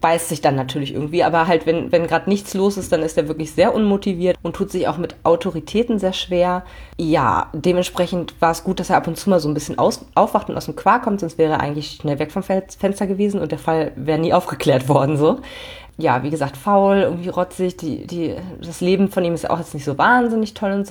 beißt 0.00 0.28
sich 0.28 0.40
dann 0.40 0.54
natürlich 0.54 0.94
irgendwie, 0.94 1.24
aber 1.24 1.46
halt, 1.46 1.66
wenn, 1.66 1.92
wenn 1.92 2.06
gerade 2.06 2.28
nichts 2.28 2.54
los 2.54 2.76
ist, 2.76 2.92
dann 2.92 3.02
ist 3.02 3.16
er 3.16 3.28
wirklich 3.28 3.52
sehr 3.52 3.74
unmotiviert 3.74 4.36
und 4.42 4.54
tut 4.54 4.70
sich 4.70 4.88
auch 4.88 4.98
mit 4.98 5.16
Autoritäten 5.22 5.98
sehr 5.98 6.12
schwer. 6.12 6.64
Ja, 6.98 7.50
dementsprechend 7.52 8.34
war 8.40 8.50
es 8.50 8.64
gut, 8.64 8.80
dass 8.80 8.90
er 8.90 8.96
ab 8.96 9.06
und 9.06 9.16
zu 9.16 9.30
mal 9.30 9.40
so 9.40 9.48
ein 9.48 9.54
bisschen 9.54 9.78
aus, 9.78 10.04
aufwacht 10.14 10.48
und 10.48 10.56
aus 10.56 10.66
dem 10.66 10.76
Quark 10.76 11.02
kommt, 11.02 11.20
sonst 11.20 11.38
wäre 11.38 11.54
er 11.54 11.60
eigentlich 11.60 11.98
schnell 12.00 12.18
weg 12.18 12.32
vom 12.32 12.42
Fenster 12.42 13.06
gewesen 13.06 13.40
und 13.40 13.52
der 13.52 13.58
Fall 13.58 13.92
wäre 13.96 14.18
nie 14.18 14.32
aufgeklärt 14.38 14.88
worden, 14.88 15.16
so 15.16 15.38
ja, 16.00 16.22
wie 16.22 16.30
gesagt, 16.30 16.56
faul, 16.56 16.98
irgendwie 16.98 17.28
rotzig. 17.28 17.76
Die, 17.76 18.06
die, 18.06 18.36
das 18.62 18.80
Leben 18.80 19.08
von 19.08 19.24
ihm 19.24 19.34
ist 19.34 19.50
auch 19.50 19.58
jetzt 19.58 19.74
nicht 19.74 19.84
so 19.84 19.98
wahnsinnig 19.98 20.54
toll 20.54 20.70
und 20.70 20.88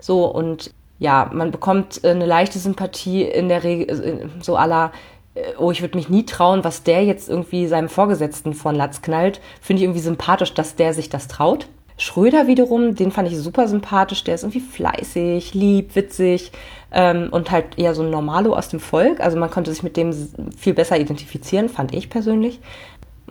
so. 0.00 0.26
Und 0.26 0.72
ja, 0.98 1.30
man 1.32 1.50
bekommt 1.52 2.04
eine 2.04 2.26
leichte 2.26 2.58
Sympathie 2.58 3.22
in 3.22 3.48
der 3.48 3.62
Regel, 3.62 3.88
äh, 3.88 4.28
so 4.42 4.56
aller, 4.56 4.86
äh, 4.86 5.19
oh, 5.58 5.70
ich 5.70 5.80
würde 5.80 5.96
mich 5.96 6.08
nie 6.08 6.24
trauen, 6.24 6.64
was 6.64 6.82
der 6.82 7.04
jetzt 7.04 7.28
irgendwie 7.28 7.66
seinem 7.66 7.88
Vorgesetzten 7.88 8.54
von 8.54 8.74
Latz 8.74 9.02
knallt. 9.02 9.40
Finde 9.60 9.80
ich 9.80 9.84
irgendwie 9.84 10.00
sympathisch, 10.00 10.54
dass 10.54 10.76
der 10.76 10.94
sich 10.94 11.08
das 11.08 11.28
traut. 11.28 11.66
Schröder 11.96 12.46
wiederum, 12.46 12.94
den 12.94 13.10
fand 13.10 13.30
ich 13.30 13.36
super 13.36 13.68
sympathisch. 13.68 14.24
Der 14.24 14.34
ist 14.34 14.42
irgendwie 14.42 14.60
fleißig, 14.60 15.52
lieb, 15.52 15.94
witzig 15.94 16.50
ähm, 16.92 17.28
und 17.30 17.50
halt 17.50 17.78
eher 17.78 17.94
so 17.94 18.02
ein 18.02 18.10
Normalo 18.10 18.54
aus 18.54 18.70
dem 18.70 18.80
Volk. 18.80 19.20
Also 19.20 19.38
man 19.38 19.50
konnte 19.50 19.70
sich 19.70 19.82
mit 19.82 19.96
dem 19.96 20.12
viel 20.56 20.72
besser 20.72 20.98
identifizieren, 20.98 21.68
fand 21.68 21.94
ich 21.94 22.08
persönlich. 22.08 22.60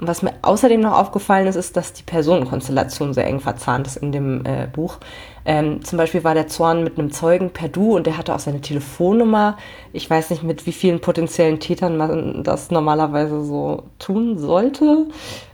Was 0.01 0.21
mir 0.21 0.33
außerdem 0.43 0.79
noch 0.79 0.97
aufgefallen 0.97 1.47
ist, 1.47 1.57
ist, 1.57 1.75
dass 1.75 1.91
die 1.91 2.03
Personenkonstellation 2.03 3.13
sehr 3.13 3.27
eng 3.27 3.41
verzahnt 3.41 3.85
ist 3.85 3.97
in 3.97 4.13
dem 4.13 4.45
äh, 4.45 4.65
Buch. 4.71 4.97
Ähm, 5.43 5.83
zum 5.83 5.97
Beispiel 5.97 6.23
war 6.23 6.33
der 6.33 6.47
Zorn 6.47 6.85
mit 6.85 6.97
einem 6.97 7.11
Zeugen 7.11 7.49
per 7.49 7.67
Du 7.67 7.97
und 7.97 8.07
der 8.07 8.17
hatte 8.17 8.33
auch 8.33 8.39
seine 8.39 8.61
Telefonnummer. 8.61 9.57
Ich 9.91 10.09
weiß 10.09 10.29
nicht, 10.29 10.41
mit 10.41 10.65
wie 10.65 10.71
vielen 10.71 11.01
potenziellen 11.01 11.59
Tätern 11.59 11.97
man 11.97 12.43
das 12.45 12.71
normalerweise 12.71 13.43
so 13.43 13.83
tun 13.99 14.37
sollte. 14.37 15.07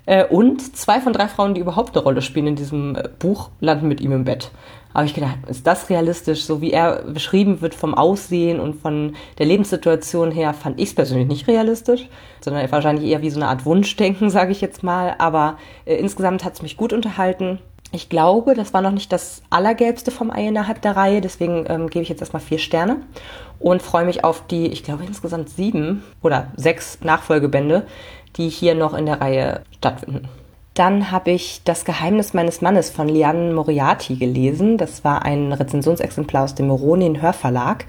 Äh, 0.06 0.26
und 0.26 0.76
zwei 0.76 1.00
von 1.00 1.14
drei 1.14 1.28
Frauen, 1.28 1.56
die 1.56 1.62
überhaupt 1.62 1.96
eine 1.96 2.04
Rolle 2.04 2.22
spielen 2.22 2.48
in 2.48 2.56
diesem 2.56 2.96
äh, 2.96 3.10
Buch, 3.18 3.50
landen 3.62 3.88
mit 3.88 4.00
ihm 4.00 4.12
im 4.12 4.26
Bett 4.26 4.52
habe 4.96 5.08
ich 5.08 5.14
gedacht, 5.14 5.38
ist 5.48 5.68
das 5.68 5.90
realistisch? 5.90 6.46
So 6.46 6.62
wie 6.62 6.72
er 6.72 7.04
beschrieben 7.04 7.62
wird 7.62 7.76
vom 7.76 7.94
Aussehen 7.94 8.60
und 8.60 8.82
von 8.82 9.16
der 9.38 9.46
Lebenssituation 9.46 10.32
her, 10.32 10.54
fand 10.54 10.80
ich 10.80 10.90
es 10.90 10.96
persönlich 10.96 11.28
nicht 11.28 11.48
realistisch, 11.48 12.08
sondern 12.40 12.72
wahrscheinlich 12.72 13.10
eher 13.10 13.22
wie 13.22 13.30
so 13.30 13.40
eine 13.40 13.50
Art 13.50 13.66
Wunschdenken, 13.66 14.30
sage 14.32 14.52
ich 14.52 14.62
jetzt 14.62 14.84
mal. 14.84 15.16
Aber 15.18 15.58
äh, 15.86 15.96
insgesamt 15.96 16.46
hat 16.46 16.54
es 16.54 16.62
mich 16.62 16.78
gut 16.78 16.94
unterhalten. 16.94 17.60
Ich 17.92 18.10
glaube, 18.10 18.56
das 18.56 18.74
war 18.74 18.82
noch 18.82 18.92
nicht 18.92 19.12
das 19.12 19.42
Allergelbste 19.50 20.12
vom 20.12 20.32
Ei 20.32 20.48
innerhalb 20.48 20.82
der 20.82 20.96
Reihe, 20.96 21.22
deswegen 21.22 21.66
ähm, 21.68 21.90
gebe 21.90 22.04
ich 22.04 22.10
jetzt 22.10 22.22
erstmal 22.22 22.42
vier 22.42 22.58
Sterne 22.58 22.98
und 23.60 23.82
freue 23.82 24.06
mich 24.06 24.24
auf 24.24 24.48
die, 24.48 24.68
ich 24.68 24.84
glaube 24.84 25.04
insgesamt 25.06 25.50
sieben 25.50 26.04
oder 26.22 26.48
sechs 26.58 27.00
Nachfolgebände, 27.04 27.86
die 28.38 28.50
hier 28.50 28.76
noch 28.76 28.94
in 28.94 29.06
der 29.06 29.22
Reihe 29.22 29.62
stattfinden. 29.78 30.28
Dann 30.76 31.10
habe 31.10 31.32
ich 31.32 31.62
Das 31.64 31.86
Geheimnis 31.86 32.34
meines 32.34 32.62
Mannes 32.62 32.90
von 32.90 33.08
Liane 33.08 33.54
Moriarty 33.54 34.16
gelesen. 34.16 34.78
Das 34.78 35.04
war 35.04 35.24
ein 35.24 35.54
Rezensionsexemplar 35.54 36.44
aus 36.44 36.54
dem 36.54 36.70
Ronin 36.70 37.22
Hörverlag 37.22 37.86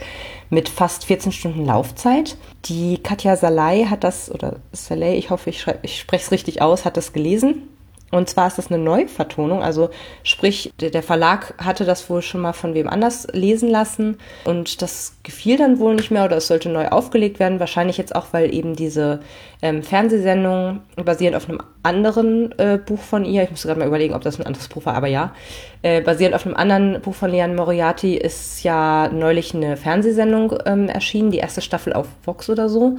mit 0.51 0.69
fast 0.69 1.05
14 1.05 1.33
Stunden 1.33 1.67
Laufzeit. 1.67 2.37
Die 2.67 2.99
Katja 2.99 3.37
Salai 3.37 3.87
hat 3.91 4.05
das, 4.05 4.31
oder 4.31 4.57
Salai, 4.73 5.17
ich 5.19 5.31
hoffe, 5.31 5.51
ich, 5.51 5.67
ich 5.83 5.99
spreche 5.99 6.25
es 6.25 6.31
richtig 6.31 6.63
aus, 6.63 6.85
hat 6.85 6.97
das 6.97 7.13
gelesen 7.13 7.69
und 8.13 8.31
zwar 8.31 8.47
ist 8.47 8.57
das 8.57 8.71
eine 8.71 8.79
Neuvertonung, 8.83 9.63
also 9.63 9.91
sprich, 10.23 10.73
der 10.79 11.03
Verlag 11.03 11.55
hatte 11.59 11.85
das 11.85 12.09
wohl 12.09 12.23
schon 12.23 12.41
mal 12.41 12.53
von 12.53 12.73
wem 12.73 12.89
anders 12.89 13.27
lesen 13.33 13.69
lassen 13.69 14.19
und 14.45 14.81
das 14.81 15.17
gefiel 15.25 15.57
dann 15.57 15.81
wohl 15.81 15.97
nicht 15.97 16.13
mehr 16.13 16.25
oder 16.25 16.37
es 16.37 16.47
sollte 16.47 16.69
neu 16.69 16.87
aufgelegt 16.87 17.41
werden. 17.41 17.59
Wahrscheinlich 17.59 17.99
jetzt 17.99 18.15
auch, 18.15 18.27
weil 18.31 18.55
eben 18.55 18.77
diese 18.77 19.21
ähm, 19.61 19.83
Fernsehsendung 19.83 20.83
basierend 20.95 21.37
auf 21.37 21.49
einem 21.49 21.61
anderen 21.83 22.57
äh, 22.59 22.79
Buch 22.79 23.01
von 23.01 23.25
ihr, 23.25 23.43
ich 23.43 23.51
muss 23.51 23.65
gerade 23.65 23.81
mal 23.81 23.89
überlegen, 23.89 24.15
ob 24.15 24.23
das 24.23 24.39
ein 24.39 24.47
anderes 24.47 24.69
Buch 24.69 24.87
war, 24.87 24.95
aber 24.95 25.09
ja, 25.09 25.35
äh, 25.83 26.01
basierend 26.01 26.37
auf 26.37 26.47
einem 26.47 26.57
anderen 26.57 27.01
Buch 27.01 27.15
von 27.15 27.31
Leanne 27.33 27.55
Moriarty 27.55 28.17
ist 28.17 28.63
ja 28.63 29.09
neulich 29.09 29.53
eine 29.53 29.77
Fernsehsendung 29.77 30.55
ähm, 30.65 30.89
erschienen, 30.89 31.33
die 31.33 31.39
erste 31.39 31.61
Staffel 31.61 31.93
auf 31.93 32.07
Vox 32.25 32.49
oder 32.49 32.69
so. 32.69 32.99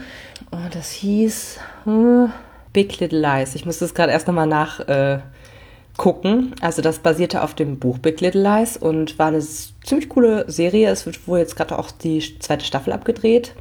Und 0.52 0.76
das 0.76 0.92
hieß. 0.92 1.60
Hm, 1.86 2.32
Big 2.74 3.00
Little 3.00 3.20
Lies. 3.20 3.56
Ich 3.56 3.66
musste 3.66 3.86
es 3.86 3.94
gerade 3.94 4.12
erst 4.12 4.28
nochmal 4.28 4.48
nachgucken. 4.48 6.54
Äh, 6.54 6.66
also 6.66 6.82
das 6.82 7.00
basierte 7.00 7.44
auf 7.44 7.54
dem 7.54 7.80
Buch 7.80 8.00
Big 8.00 8.22
Little 8.22 8.42
Lies 8.42 8.78
und 8.78 9.20
war 9.20 9.28
eine 9.28 9.42
ziemlich 9.42 10.10
coole 10.10 10.50
Serie. 10.50 10.90
Es 10.90 11.06
wird 11.06 11.28
wohl 11.28 11.40
jetzt 11.40 11.56
gerade 11.56 11.78
auch 11.78 11.92
die 11.92 12.40
zweite 12.40 12.66
Staffel 12.66 12.94
abgedreht. 12.94 13.54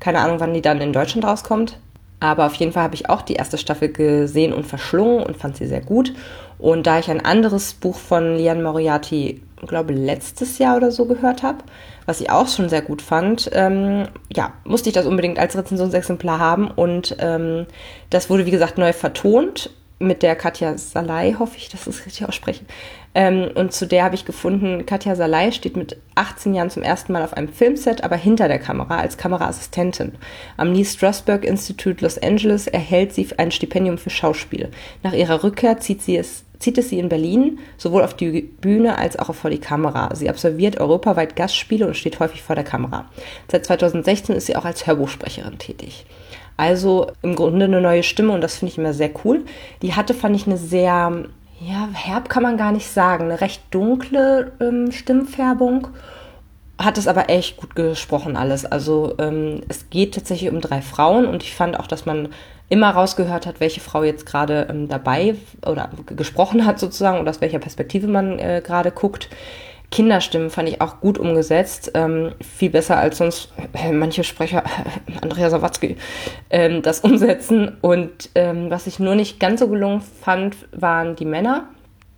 Keine 0.00 0.20
Ahnung, 0.20 0.40
wann 0.40 0.54
die 0.54 0.62
dann 0.62 0.80
in 0.80 0.92
Deutschland 0.92 1.26
rauskommt. 1.26 1.78
Aber 2.20 2.46
auf 2.46 2.54
jeden 2.54 2.72
Fall 2.72 2.84
habe 2.84 2.94
ich 2.94 3.10
auch 3.10 3.22
die 3.22 3.34
erste 3.34 3.58
Staffel 3.58 3.90
gesehen 3.90 4.52
und 4.52 4.66
verschlungen 4.66 5.22
und 5.22 5.36
fand 5.36 5.56
sie 5.56 5.66
sehr 5.66 5.82
gut. 5.82 6.14
Und 6.58 6.86
da 6.86 6.98
ich 6.98 7.10
ein 7.10 7.24
anderes 7.24 7.74
Buch 7.74 7.96
von 7.96 8.36
Liane 8.36 8.62
Moriarty, 8.62 9.42
glaube 9.66 9.92
letztes 9.92 10.58
Jahr 10.58 10.76
oder 10.76 10.90
so 10.90 11.06
gehört 11.06 11.42
habe, 11.42 11.58
was 12.06 12.20
ich 12.20 12.30
auch 12.30 12.48
schon 12.48 12.68
sehr 12.68 12.82
gut 12.82 13.02
fand, 13.02 13.50
ähm, 13.52 14.08
ja, 14.34 14.52
musste 14.64 14.88
ich 14.88 14.94
das 14.94 15.06
unbedingt 15.06 15.38
als 15.38 15.56
Rezensionsexemplar 15.56 16.38
haben. 16.38 16.70
Und 16.70 17.16
ähm, 17.18 17.66
das 18.10 18.30
wurde, 18.30 18.46
wie 18.46 18.50
gesagt, 18.50 18.78
neu 18.78 18.92
vertont 18.92 19.70
mit 19.98 20.22
der 20.22 20.36
Katja 20.36 20.76
Salai, 20.76 21.36
hoffe 21.38 21.56
ich, 21.56 21.68
dass 21.68 21.86
ich 21.86 21.94
es 21.94 22.06
richtig 22.06 22.28
ausspreche. 22.28 22.64
Ähm, 23.14 23.50
und 23.54 23.72
zu 23.72 23.86
der 23.86 24.04
habe 24.04 24.16
ich 24.16 24.24
gefunden, 24.24 24.86
Katja 24.86 25.14
Salai 25.14 25.52
steht 25.52 25.76
mit 25.76 25.96
18 26.16 26.52
Jahren 26.52 26.70
zum 26.70 26.82
ersten 26.82 27.12
Mal 27.12 27.22
auf 27.22 27.34
einem 27.34 27.48
Filmset, 27.48 28.02
aber 28.02 28.16
hinter 28.16 28.48
der 28.48 28.58
Kamera 28.58 28.98
als 28.98 29.16
Kameraassistentin. 29.16 30.12
Am 30.56 30.72
Lee 30.72 30.84
Strasberg 30.84 31.44
Institute 31.44 32.02
Los 32.02 32.18
Angeles 32.18 32.66
erhält 32.66 33.14
sie 33.14 33.28
ein 33.36 33.52
Stipendium 33.52 33.98
für 33.98 34.10
Schauspiel. 34.10 34.70
Nach 35.02 35.12
ihrer 35.12 35.44
Rückkehr 35.44 35.78
zieht 35.78 36.02
sie 36.02 36.16
es 36.16 36.44
zieht 36.64 36.78
es 36.78 36.88
sie 36.88 36.98
in 36.98 37.10
Berlin 37.10 37.58
sowohl 37.76 38.02
auf 38.02 38.14
die 38.14 38.40
Bühne 38.40 38.96
als 38.96 39.18
auch 39.18 39.34
vor 39.34 39.50
die 39.50 39.60
Kamera. 39.60 40.14
Sie 40.14 40.30
absolviert 40.30 40.80
europaweit 40.80 41.36
Gastspiele 41.36 41.86
und 41.86 41.94
steht 41.94 42.20
häufig 42.20 42.42
vor 42.42 42.56
der 42.56 42.64
Kamera. 42.64 43.04
Seit 43.52 43.66
2016 43.66 44.34
ist 44.34 44.46
sie 44.46 44.56
auch 44.56 44.64
als 44.64 44.86
Hörbuchsprecherin 44.86 45.58
tätig. 45.58 46.06
Also 46.56 47.08
im 47.20 47.34
Grunde 47.34 47.66
eine 47.66 47.82
neue 47.82 48.02
Stimme 48.02 48.32
und 48.32 48.40
das 48.40 48.56
finde 48.56 48.72
ich 48.72 48.78
immer 48.78 48.94
sehr 48.94 49.10
cool. 49.24 49.44
Die 49.82 49.94
hatte, 49.94 50.14
fand 50.14 50.36
ich, 50.36 50.46
eine 50.46 50.56
sehr, 50.56 51.26
ja, 51.60 51.88
herb 51.92 52.30
kann 52.30 52.42
man 52.42 52.56
gar 52.56 52.72
nicht 52.72 52.88
sagen, 52.88 53.24
eine 53.24 53.42
recht 53.42 53.62
dunkle 53.70 54.52
ähm, 54.60 54.90
Stimmfärbung 54.90 55.88
hat 56.76 56.98
es 56.98 57.06
aber 57.06 57.30
echt 57.30 57.56
gut 57.56 57.76
gesprochen 57.76 58.36
alles. 58.36 58.64
Also 58.64 59.14
ähm, 59.18 59.60
es 59.68 59.90
geht 59.90 60.14
tatsächlich 60.14 60.50
um 60.50 60.60
drei 60.60 60.82
Frauen 60.82 61.26
und 61.26 61.42
ich 61.42 61.54
fand 61.54 61.78
auch, 61.78 61.86
dass 61.86 62.04
man 62.04 62.30
immer 62.68 62.90
rausgehört 62.90 63.46
hat, 63.46 63.60
welche 63.60 63.80
Frau 63.80 64.02
jetzt 64.02 64.26
gerade 64.26 64.66
ähm, 64.70 64.88
dabei 64.88 65.36
oder 65.66 65.90
gesprochen 66.06 66.66
hat 66.66 66.78
sozusagen 66.78 67.18
und 67.18 67.28
aus 67.28 67.40
welcher 67.40 67.58
Perspektive 67.58 68.06
man 68.06 68.38
äh, 68.38 68.62
gerade 68.64 68.90
guckt. 68.90 69.28
Kinderstimmen 69.90 70.50
fand 70.50 70.68
ich 70.68 70.80
auch 70.80 70.98
gut 71.00 71.18
umgesetzt, 71.18 71.92
ähm, 71.94 72.32
viel 72.40 72.70
besser 72.70 72.96
als 72.96 73.18
sonst 73.18 73.52
äh, 73.74 73.92
manche 73.92 74.24
Sprecher, 74.24 74.64
äh, 74.64 75.18
Andrea 75.22 75.50
Sawatzki, 75.50 75.96
ähm, 76.50 76.82
das 76.82 77.00
umsetzen. 77.00 77.76
Und 77.80 78.30
ähm, 78.34 78.70
was 78.70 78.86
ich 78.86 78.98
nur 78.98 79.14
nicht 79.14 79.38
ganz 79.38 79.60
so 79.60 79.68
gelungen 79.68 80.00
fand, 80.00 80.56
waren 80.72 81.16
die 81.16 81.26
Männer. 81.26 81.68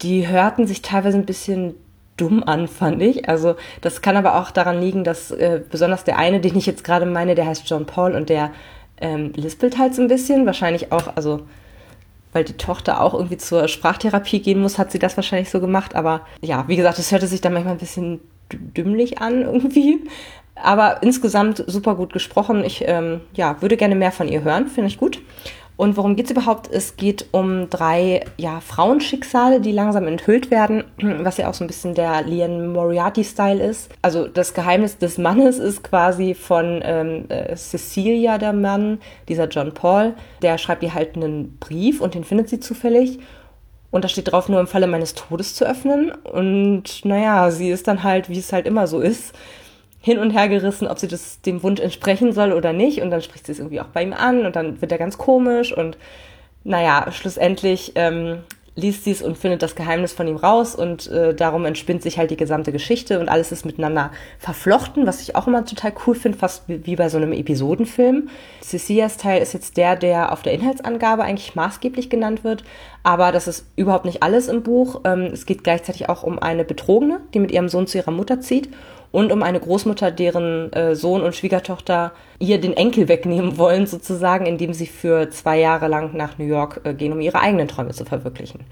Die 0.00 0.26
hörten 0.29 0.67
sich 0.67 0.81
teilweise 0.81 1.19
ein 1.19 1.26
bisschen 1.26 1.75
dumm 2.17 2.43
an, 2.45 2.67
fand 2.69 3.03
ich. 3.03 3.29
Also 3.29 3.57
das 3.83 4.00
kann 4.00 4.17
aber 4.17 4.41
auch 4.41 4.50
daran 4.50 4.81
liegen, 4.81 5.05
dass 5.05 5.31
äh, 5.31 5.61
besonders 5.71 6.05
der 6.05 6.19
eine, 6.19 6.41
den 6.41 6.57
ich 6.57 6.67
jetzt 6.67 6.85
gerade 6.85 7.05
meine, 7.05 7.35
der 7.35 7.47
heißt 7.47 7.69
John 7.69 7.85
Paul 7.85 8.15
und 8.15 8.31
der 8.31 8.53
ähm, 9.00 9.33
lispelt 9.35 9.79
halt 9.79 9.95
so 9.95 10.03
ein 10.03 10.09
bisschen. 10.09 10.47
Wahrscheinlich 10.47 10.93
auch, 10.93 11.17
also 11.17 11.43
weil 12.33 12.45
die 12.45 12.57
Tochter 12.57 13.00
auch 13.00 13.15
irgendwie 13.15 13.38
zur 13.38 13.67
Sprachtherapie 13.67 14.41
gehen 14.41 14.61
muss, 14.61 14.79
hat 14.79 14.93
sie 14.93 14.99
das 14.99 15.17
wahrscheinlich 15.17 15.50
so 15.50 15.61
gemacht. 15.61 15.95
Aber 15.95 16.23
ja, 16.43 16.65
wie 16.69 16.76
gesagt, 16.76 16.99
es 16.99 17.11
hörte 17.11 17.26
sich 17.26 17.41
dann 17.41 17.55
manchmal 17.55 17.75
ein 17.75 17.81
bisschen 17.81 18.21
dümmlich 18.53 19.21
an 19.21 19.43
irgendwie. 19.43 20.00
Aber 20.55 21.03
insgesamt 21.03 21.65
super 21.67 21.95
gut 21.95 22.12
gesprochen. 22.12 22.65
Ich 22.65 22.85
ähm, 22.87 23.21
ja, 23.35 23.61
würde 23.61 23.76
gerne 23.76 23.95
mehr 23.95 24.12
von 24.12 24.29
ihr 24.29 24.43
hören, 24.43 24.69
finde 24.69 24.88
ich 24.88 24.99
gut. 24.99 25.21
Und 25.76 25.97
worum 25.99 26.16
geht 26.16 26.26
es 26.26 26.30
überhaupt? 26.30 26.71
Es 26.73 26.97
geht 26.97 27.26
um 27.33 27.68
drei 27.68 28.25
ja, 28.38 28.61
Frauenschicksale, 28.61 29.61
die 29.61 29.73
langsam 29.73 30.06
enthüllt 30.06 30.50
werden, 30.50 30.85
was 30.99 31.37
ja 31.37 31.49
auch 31.49 31.54
so 31.54 31.64
ein 31.64 31.66
bisschen 31.66 31.95
der 31.95 32.23
Lian 32.23 32.73
Moriarty-Style 32.73 33.62
ist. 33.62 33.90
Also 34.00 34.26
das 34.26 34.54
Geheimnis 34.54 34.97
des 34.97 35.18
Mannes 35.18 35.59
ist 35.59 35.85
quasi 35.85 36.35
von 36.35 36.80
ähm, 36.83 37.26
äh, 37.28 37.54
Cecilia, 37.56 38.38
der 38.38 38.54
Mann, 38.54 39.00
dieser 39.28 39.49
John 39.49 39.75
Paul. 39.75 40.14
Der 40.40 40.56
schreibt 40.56 40.83
ihr 40.83 40.95
halt 40.95 41.14
einen 41.16 41.59
Brief 41.59 42.00
und 42.00 42.14
den 42.14 42.25
findet 42.25 42.49
sie 42.49 42.61
zufällig. 42.61 43.18
Und 43.90 44.04
da 44.04 44.09
steht 44.09 44.33
drauf, 44.33 44.49
nur 44.49 44.61
im 44.61 44.66
Falle 44.66 44.87
meines 44.87 45.14
Todes 45.14 45.54
zu 45.54 45.66
öffnen. 45.66 46.11
Und 46.11 47.04
naja, 47.04 47.50
sie 47.50 47.71
ist 47.71 47.87
dann 47.87 48.02
halt, 48.02 48.28
wie 48.28 48.38
es 48.38 48.52
halt 48.52 48.66
immer 48.66 48.87
so 48.87 49.00
ist, 49.00 49.35
hin 50.07 50.19
und 50.21 50.31
her 50.31 50.49
gerissen, 50.49 50.87
ob 50.87 51.01
sie 51.01 51.09
das 51.09 51.41
dem 51.41 51.65
Wunsch 51.65 51.81
entsprechen 51.81 52.33
soll 52.33 52.53
oder 52.53 52.73
nicht. 52.73 53.03
Und 53.03 53.11
dann 53.11 53.23
spricht 53.23 53.45
sie 53.45 53.51
es 53.51 53.59
irgendwie 53.59 53.81
auch 53.81 53.89
bei 53.89 54.05
ihm 54.05 54.13
an 54.13 54.47
und 54.47 54.55
dann 54.55 54.81
wird 54.81 54.93
er 54.93 54.99
ganz 54.99 55.19
komisch 55.19 55.77
und 55.77 55.99
naja, 56.63 57.11
schlussendlich 57.11 57.91
ähm, 57.97 58.39
liest 58.77 59.03
sie 59.03 59.11
es 59.11 59.21
und 59.21 59.37
findet 59.37 59.63
das 59.63 59.75
Geheimnis 59.75 60.13
von 60.13 60.29
ihm 60.29 60.37
raus 60.37 60.77
und 60.77 61.09
äh, 61.09 61.35
darum 61.35 61.65
entspinnt 61.65 62.05
sich 62.05 62.19
halt 62.19 62.31
die 62.31 62.37
gesamte 62.37 62.71
Geschichte 62.71 63.19
und 63.19 63.29
alles 63.29 63.51
ist 63.51 63.67
miteinander 63.67 64.13
verflochten, 64.39 65.09
was 65.09 65.23
ich 65.23 65.35
auch 65.35 65.49
immer 65.49 65.65
total 65.65 65.93
cool 66.07 66.15
finde, 66.15 66.39
fast 66.39 66.63
wie 66.69 66.95
bei 66.95 67.09
so 67.09 67.17
einem 67.17 67.33
Episodenfilm. 67.33 68.29
Cecilias 68.63 69.17
Teil 69.17 69.43
ist 69.43 69.55
jetzt 69.55 69.77
der, 69.77 69.97
der 69.97 70.31
auf 70.31 70.43
der 70.43 70.53
Inhaltsangabe 70.53 71.25
eigentlich 71.25 71.57
maßgeblich 71.57 72.11
genannt 72.11 72.45
wird, 72.45 72.63
aber 73.03 73.33
das 73.33 73.49
ist 73.49 73.67
überhaupt 73.75 74.05
nicht 74.05 74.23
alles 74.23 74.47
im 74.47 74.63
Buch. 74.63 75.01
Ähm, 75.05 75.31
es 75.33 75.47
geht 75.47 75.65
gleichzeitig 75.65 76.09
auch 76.09 76.23
um 76.23 76.39
eine 76.39 76.65
Betrogene, 76.65 77.23
die 77.35 77.41
mit 77.41 77.51
ihrem 77.51 77.69
Sohn 77.69 77.89
zu 77.89 77.99
ihrer 77.99 78.13
Mutter 78.13 78.41
zieht 78.41 78.69
und 79.17 79.33
um 79.33 79.43
eine 79.43 79.59
Großmutter, 79.59 80.11
deren 80.11 80.71
äh, 80.75 80.95
Sohn 80.95 81.23
und 81.23 81.35
Schwiegertochter 81.35 82.13
ihr 82.39 82.61
den 82.61 82.75
Enkel 82.75 83.09
wegnehmen 83.09 83.57
wollen, 83.57 83.87
sozusagen, 83.87 84.45
indem 84.45 84.75
sie 84.75 84.87
für 84.87 85.31
zwei 85.31 85.59
Jahre 85.59 85.89
lang 85.89 86.15
nach 86.15 86.37
New 86.37 86.45
York 86.45 86.83
äh, 86.85 86.93
gehen, 86.93 87.15
um 87.15 87.23
ihre 87.23 87.41
eigenen 87.41 87.67
Träume 87.67 87.93
zu 87.93 88.05
verwirklichen. 88.05 88.67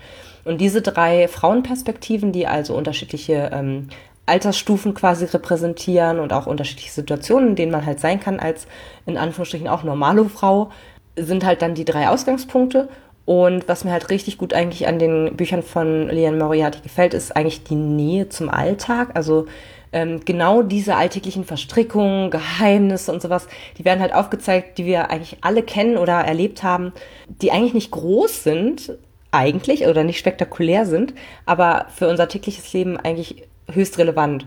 Und 0.45 0.61
diese 0.61 0.83
drei 0.83 1.29
Frauenperspektiven, 1.29 2.31
die 2.33 2.47
also 2.47 2.77
unterschiedliche 2.77 3.53
ähm, 3.55 3.89
Altersstufen 4.27 4.93
quasi 4.93 5.25
repräsentieren 5.25 6.21
und 6.21 6.35
auch 6.35 6.47
unterschiedliche 6.47 6.93
Situationen, 6.93 7.49
in 7.49 7.57
denen 7.57 7.73
man 7.73 7.87
halt 7.87 8.01
sein 8.01 8.21
kann 8.21 8.39
als 8.39 8.67
in 9.07 9.17
Anführungsstrichen 9.17 9.69
auch 9.69 9.83
normale 9.83 10.27
Frau, 10.27 10.71
sind 11.17 11.43
halt 11.47 11.63
dann 11.63 11.75
die 11.75 11.87
drei 11.87 12.11
Ausgangspunkte. 12.11 12.91
Und 13.25 13.67
was 13.67 13.85
mir 13.85 13.93
halt 13.93 14.11
richtig 14.11 14.37
gut 14.37 14.53
eigentlich 14.53 14.87
an 14.89 14.99
den 14.99 15.37
Büchern 15.37 15.63
von 15.63 16.11
Leanne 16.11 16.37
Moriarty 16.37 16.81
gefällt, 16.83 17.15
ist 17.15 17.35
eigentlich 17.35 17.65
die 17.65 17.77
Nähe 17.77 18.29
zum 18.29 18.51
Alltag. 18.51 19.13
Also 19.15 19.47
ähm, 19.95 20.21
genau 20.25 20.63
diese 20.63 20.97
alltäglichen 20.97 21.45
Verstrickungen, 21.45 22.31
Geheimnisse 22.31 23.13
und 23.13 23.23
sowas, 23.23 23.47
die 23.79 23.85
werden 23.85 24.01
halt 24.01 24.13
aufgezeigt, 24.13 24.77
die 24.77 24.85
wir 24.85 25.11
eigentlich 25.11 25.39
alle 25.41 25.63
kennen 25.63 25.97
oder 25.97 26.15
erlebt 26.15 26.63
haben, 26.63 26.93
die 27.29 27.53
eigentlich 27.53 27.75
nicht 27.75 27.93
groß 27.93 28.43
sind, 28.43 28.99
eigentlich, 29.31 29.87
oder 29.87 30.05
nicht 30.05 30.19
spektakulär 30.19 30.85
sind, 30.85 31.15
aber 31.47 31.87
für 31.95 32.09
unser 32.09 32.29
tägliches 32.29 32.73
Leben 32.73 32.97
eigentlich 32.97 33.45
höchst 33.71 33.99
relevant. 33.99 34.47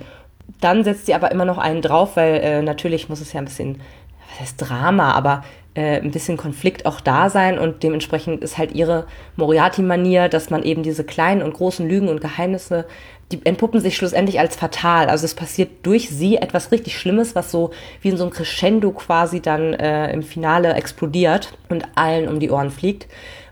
Dann 0.62 0.84
setzt 0.84 1.06
sie 1.06 1.14
aber 1.14 1.32
immer 1.32 1.46
noch 1.46 1.58
einen 1.58 1.82
drauf, 1.82 2.16
weil 2.16 2.36
äh, 2.36 2.62
natürlich 2.62 3.10
muss 3.10 3.22
es 3.22 3.34
ja 3.34 3.40
ein 3.40 3.46
bisschen, 3.46 3.82
was 4.30 4.42
heißt 4.42 4.56
Drama, 4.62 5.14
aber 5.14 5.44
äh, 5.78 6.02
ein 6.02 6.12
bisschen 6.12 6.36
Konflikt 6.36 6.86
auch 6.86 7.00
da 7.00 7.30
sein 7.30 7.60
und 7.60 7.84
dementsprechend 7.84 8.42
ist 8.42 8.58
halt 8.58 8.74
ihre 8.74 9.06
Moriarty-Manier, 9.36 10.28
dass 10.28 10.50
man 10.50 10.64
eben 10.64 10.82
diese 10.82 11.04
kleinen 11.04 11.44
und 11.44 11.54
großen 11.54 11.88
Lügen 11.88 12.10
und 12.10 12.20
Geheimnisse 12.20 12.86
die 13.32 13.46
entpuppen 13.46 13.82
sich 13.82 13.98
schlussendlich 13.98 14.40
als 14.40 14.56
fatal. 14.56 15.10
Also 15.10 15.26
es 15.26 15.36
passiert 15.36 15.70
durch 15.84 16.10
sie 16.10 16.38
etwas 16.38 16.72
richtig 16.72 16.98
Schlimmes, 16.98 17.36
was 17.36 17.52
so 17.52 17.72
wie 18.02 18.10
in 18.10 18.18
so 18.18 18.24
einem 18.24 18.32
Crescendo 18.32 18.92
quasi 18.92 19.42
dann 19.42 19.74
äh, 19.74 20.12
im 20.14 20.24
Finale 20.24 20.74
explodiert 20.76 21.54
und 21.68 21.86
allen 21.96 22.30
um 22.30 22.40
die 22.40 22.50
Ohren 22.50 22.72
fliegt. 22.72 23.08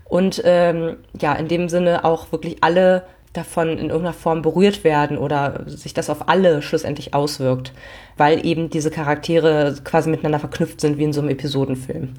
Und 0.06 0.42
ähm, 0.46 0.98
ja, 1.20 1.34
in 1.34 1.48
dem 1.48 1.68
Sinne 1.68 2.06
auch 2.06 2.32
wirklich 2.32 2.58
alle 2.62 3.04
davon 3.38 3.70
in 3.70 3.90
irgendeiner 3.90 4.14
Form 4.14 4.42
berührt 4.42 4.84
werden 4.84 5.18
oder 5.18 5.64
sich 5.68 5.94
das 5.94 6.10
auf 6.10 6.30
alle 6.30 6.62
schlussendlich 6.62 7.14
auswirkt, 7.14 7.74
weil 8.18 8.46
eben 8.46 8.70
diese 8.70 8.92
Charaktere 8.92 9.76
quasi 9.84 10.10
miteinander 10.10 10.40
verknüpft 10.40 10.82
sind 10.82 10.98
wie 10.98 11.04
in 11.04 11.14
so 11.14 11.22
einem 11.22 11.30
Episodenfilm. 11.30 12.14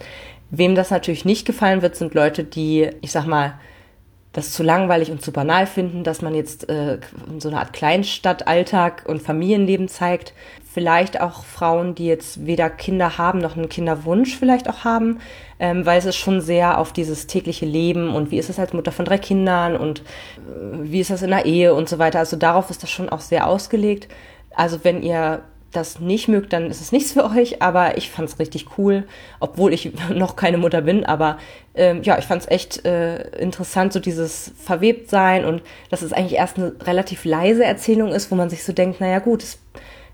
Wem 0.51 0.75
das 0.75 0.91
natürlich 0.91 1.25
nicht 1.25 1.47
gefallen 1.47 1.83
wird, 1.83 1.97
sind 1.97 2.15
Leute, 2.15 2.45
die, 2.45 2.91
ich 3.01 3.11
sag 3.11 3.27
mal, 3.27 3.55
das 4.37 4.53
zu 4.53 4.63
langweilig 4.63 5.11
und 5.11 5.23
zu 5.23 5.33
banal 5.33 5.67
finden, 5.67 6.05
dass 6.05 6.21
man 6.21 6.35
jetzt 6.35 6.69
äh, 6.69 6.99
so 7.39 7.49
eine 7.49 7.59
Art 7.59 7.73
Kleinstadtalltag 7.73 9.05
und 9.07 9.23
Familienleben 9.23 9.89
zeigt. 9.89 10.35
Vielleicht 10.77 11.23
auch 11.23 11.47
Frauen, 11.47 11.95
die 11.95 12.05
jetzt 12.05 12.45
weder 12.45 12.69
Kinder 12.69 13.17
haben 13.17 13.39
noch 13.39 13.57
einen 13.57 13.71
Kinderwunsch 13.71 14.37
vielleicht 14.37 14.69
auch 14.69 14.85
haben, 14.85 15.21
ähm, 15.59 15.87
weil 15.87 15.99
es 15.99 16.05
ist 16.05 16.17
schon 16.17 16.43
sehr 16.43 16.77
auf 16.77 16.93
dieses 16.93 17.27
tägliche 17.27 17.65
Leben 17.65 18.15
und 18.15 18.31
wie 18.31 18.37
ist 18.37 18.51
es 18.51 18.59
als 18.59 18.75
Mutter 18.75 18.93
von 18.93 19.07
drei 19.07 19.17
Kindern 19.17 19.75
und 19.75 20.01
äh, 20.01 20.03
wie 20.83 21.01
ist 21.01 21.09
das 21.09 21.23
in 21.23 21.31
der 21.31 21.47
Ehe 21.47 21.73
und 21.73 21.89
so 21.89 21.99
weiter. 21.99 22.19
Also 22.19 22.37
darauf 22.37 22.69
ist 22.69 22.83
das 22.83 22.91
schon 22.91 23.09
auch 23.09 23.21
sehr 23.23 23.47
ausgelegt. 23.47 24.09
Also 24.55 24.85
wenn 24.85 25.03
ihr 25.03 25.41
das 25.73 25.99
nicht 25.99 26.29
mögt, 26.29 26.53
dann 26.53 26.67
ist 26.71 26.83
es 26.83 26.93
nichts 26.93 27.13
für 27.13 27.25
euch, 27.25 27.63
aber 27.63 27.97
ich 27.97 28.11
fand 28.11 28.29
es 28.29 28.39
richtig 28.39 28.67
cool, 28.77 29.05
obwohl 29.41 29.73
ich 29.73 29.93
noch 30.15 30.37
keine 30.37 30.59
Mutter 30.59 30.83
bin, 30.83 31.07
aber 31.07 31.39
ähm, 31.75 32.03
ja, 32.03 32.19
ich 32.19 32.27
fand 32.27 32.43
es 32.43 32.49
echt 32.51 32.85
äh, 32.85 33.29
interessant, 33.39 33.95
so 33.95 33.99
dieses 33.99 34.53
Verwebtsein 34.63 35.47
und 35.47 35.63
dass 35.89 36.03
es 36.03 36.13
eigentlich 36.13 36.39
erst 36.39 36.59
eine 36.59 36.75
relativ 36.83 37.25
leise 37.25 37.65
Erzählung 37.65 38.13
ist, 38.13 38.31
wo 38.31 38.35
man 38.35 38.51
sich 38.51 38.63
so 38.63 38.75
denkt, 38.75 39.01
naja 39.01 39.21
gut, 39.21 39.43
es, 39.43 39.59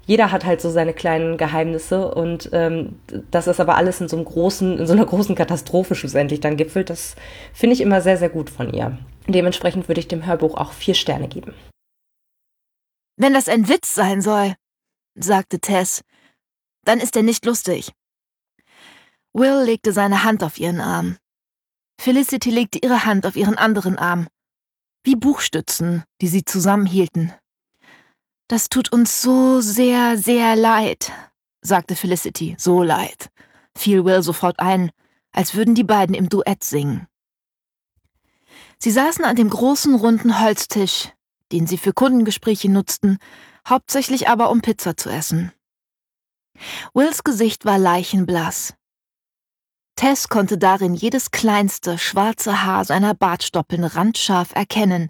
jeder 0.06 0.32
hat 0.32 0.44
halt 0.44 0.60
so 0.60 0.70
seine 0.70 0.92
kleinen 0.92 1.36
Geheimnisse 1.36 2.12
und 2.12 2.50
ähm, 2.52 3.00
dass 3.30 3.44
das 3.44 3.60
aber 3.60 3.76
alles 3.76 4.00
in 4.00 4.08
so 4.08 4.16
einem 4.16 4.24
großen, 4.24 4.78
in 4.78 4.86
so 4.86 4.92
einer 4.92 5.06
großen 5.06 5.34
Katastrophe 5.34 5.94
schlussendlich 5.94 6.40
dann 6.40 6.56
gipfelt, 6.56 6.90
das 6.90 7.14
finde 7.52 7.74
ich 7.74 7.80
immer 7.80 8.00
sehr, 8.00 8.16
sehr 8.16 8.28
gut 8.28 8.50
von 8.50 8.72
ihr. 8.72 8.98
Dementsprechend 9.28 9.88
würde 9.88 10.00
ich 10.00 10.08
dem 10.08 10.26
Hörbuch 10.26 10.56
auch 10.56 10.72
vier 10.72 10.94
Sterne 10.94 11.28
geben. 11.28 11.54
Wenn 13.16 13.34
das 13.34 13.48
ein 13.48 13.68
Witz 13.68 13.94
sein 13.94 14.20
soll, 14.20 14.54
sagte 15.14 15.60
Tess, 15.60 16.02
dann 16.84 16.98
ist 16.98 17.14
er 17.14 17.22
nicht 17.22 17.44
lustig. 17.44 17.92
Will 19.32 19.62
legte 19.64 19.92
seine 19.92 20.24
Hand 20.24 20.42
auf 20.42 20.58
ihren 20.58 20.80
Arm. 20.80 21.16
Felicity 22.00 22.50
legte 22.50 22.80
ihre 22.82 23.04
Hand 23.04 23.26
auf 23.26 23.36
ihren 23.36 23.56
anderen 23.56 23.96
Arm, 23.96 24.26
wie 25.04 25.14
Buchstützen, 25.14 26.02
die 26.20 26.28
sie 26.28 26.44
zusammenhielten. 26.44 27.32
Das 28.52 28.68
tut 28.68 28.92
uns 28.92 29.22
so 29.22 29.62
sehr, 29.62 30.18
sehr 30.18 30.56
leid, 30.56 31.10
sagte 31.62 31.96
Felicity, 31.96 32.54
so 32.58 32.82
leid, 32.82 33.30
fiel 33.74 34.04
Will 34.04 34.22
sofort 34.22 34.60
ein, 34.60 34.90
als 35.30 35.54
würden 35.54 35.74
die 35.74 35.84
beiden 35.84 36.14
im 36.14 36.28
Duett 36.28 36.62
singen. 36.62 37.06
Sie 38.78 38.90
saßen 38.90 39.24
an 39.24 39.36
dem 39.36 39.48
großen 39.48 39.94
runden 39.94 40.38
Holztisch, 40.38 41.08
den 41.50 41.66
sie 41.66 41.78
für 41.78 41.94
Kundengespräche 41.94 42.70
nutzten, 42.70 43.16
hauptsächlich 43.66 44.28
aber 44.28 44.50
um 44.50 44.60
Pizza 44.60 44.98
zu 44.98 45.08
essen. 45.08 45.50
Wills 46.92 47.24
Gesicht 47.24 47.64
war 47.64 47.78
leichenblass. 47.78 48.74
Tess 49.96 50.28
konnte 50.28 50.58
darin 50.58 50.92
jedes 50.92 51.30
kleinste 51.30 51.96
schwarze 51.96 52.66
Haar 52.66 52.84
seiner 52.84 53.14
Bartstoppeln 53.14 53.84
randscharf 53.84 54.54
erkennen, 54.54 55.08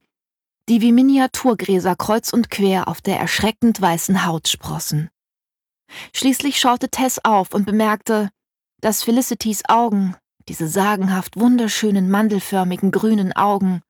die 0.69 0.81
wie 0.81 0.92
Miniaturgräser 0.92 1.97
kreuz 1.97 2.33
und 2.33 2.50
quer 2.50 2.88
auf 2.88 3.00
der 3.00 3.19
erschreckend 3.19 3.81
weißen 3.81 4.25
Haut 4.26 4.49
sprossen. 4.49 5.11
Schließlich 6.14 6.59
schaute 6.59 6.88
Tess 6.88 7.21
auf 7.25 7.52
und 7.54 7.66
bemerkte, 7.66 8.31
dass 8.81 9.02
Felicitys 9.02 9.62
Augen, 9.69 10.16
diese 10.49 10.69
sagenhaft 10.69 11.38
wunderschönen 11.38 12.11
mandelförmigen 12.11 12.90
grünen 12.90 13.33
Augen, 13.33 13.83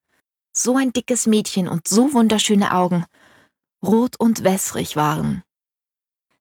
so 0.53 0.77
ein 0.77 0.93
dickes 0.93 1.27
Mädchen 1.27 1.69
und 1.69 1.89
so 1.89 2.13
wunderschöne 2.13 2.73
Augen, 2.73 3.07
rot 3.85 4.19
und 4.19 4.45
wässrig 4.45 4.97
waren. 4.97 5.43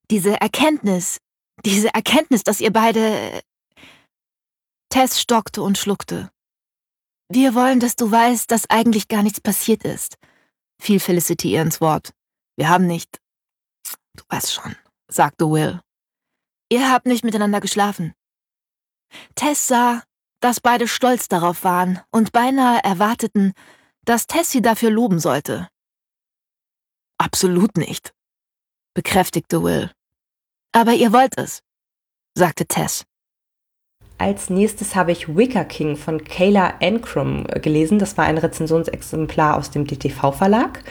Diese 0.09 0.39
Erkenntnis, 0.39 1.19
diese 1.65 1.93
Erkenntnis, 1.93 2.43
dass 2.43 2.59
ihr 2.61 2.73
beide. 2.73 3.41
Tess 4.89 5.21
stockte 5.21 5.61
und 5.61 5.77
schluckte. 5.77 6.29
Wir 7.29 7.55
wollen, 7.55 7.79
dass 7.79 7.95
du 7.95 8.11
weißt, 8.11 8.51
dass 8.51 8.69
eigentlich 8.69 9.07
gar 9.07 9.23
nichts 9.23 9.39
passiert 9.39 9.85
ist, 9.85 10.17
fiel 10.81 10.99
Felicity 10.99 11.53
ihr 11.53 11.61
ins 11.61 11.79
Wort. 11.79 12.13
Wir 12.57 12.69
haben 12.69 12.87
nicht. 12.87 13.21
Du 14.15 14.23
weißt 14.27 14.51
schon, 14.53 14.75
sagte 15.07 15.49
Will. 15.49 15.79
Ihr 16.69 16.91
habt 16.91 17.05
nicht 17.05 17.23
miteinander 17.23 17.61
geschlafen. 17.61 18.13
Tess 19.35 19.67
sah, 19.67 20.03
dass 20.39 20.59
beide 20.59 20.87
stolz 20.87 21.27
darauf 21.27 21.63
waren 21.63 22.01
und 22.11 22.31
beinahe 22.31 22.83
erwarteten, 22.83 23.53
dass 24.05 24.27
Tess 24.27 24.51
sie 24.51 24.61
dafür 24.61 24.89
loben 24.89 25.19
sollte. 25.19 25.67
Absolut 27.17 27.77
nicht, 27.77 28.13
bekräftigte 28.93 29.63
Will. 29.63 29.91
Aber 30.71 30.93
ihr 30.93 31.13
wollt 31.13 31.37
es, 31.37 31.61
sagte 32.33 32.65
Tess. 32.65 33.05
Als 34.21 34.51
nächstes 34.51 34.95
habe 34.95 35.11
ich 35.11 35.35
Wicker 35.35 35.65
King 35.65 35.95
von 35.95 36.23
Kayla 36.23 36.75
Ancrum 36.79 37.45
gelesen. 37.63 37.97
Das 37.97 38.19
war 38.19 38.25
ein 38.25 38.37
Rezensionsexemplar 38.37 39.57
aus 39.57 39.71
dem 39.71 39.87
DTV-Verlag 39.87 40.83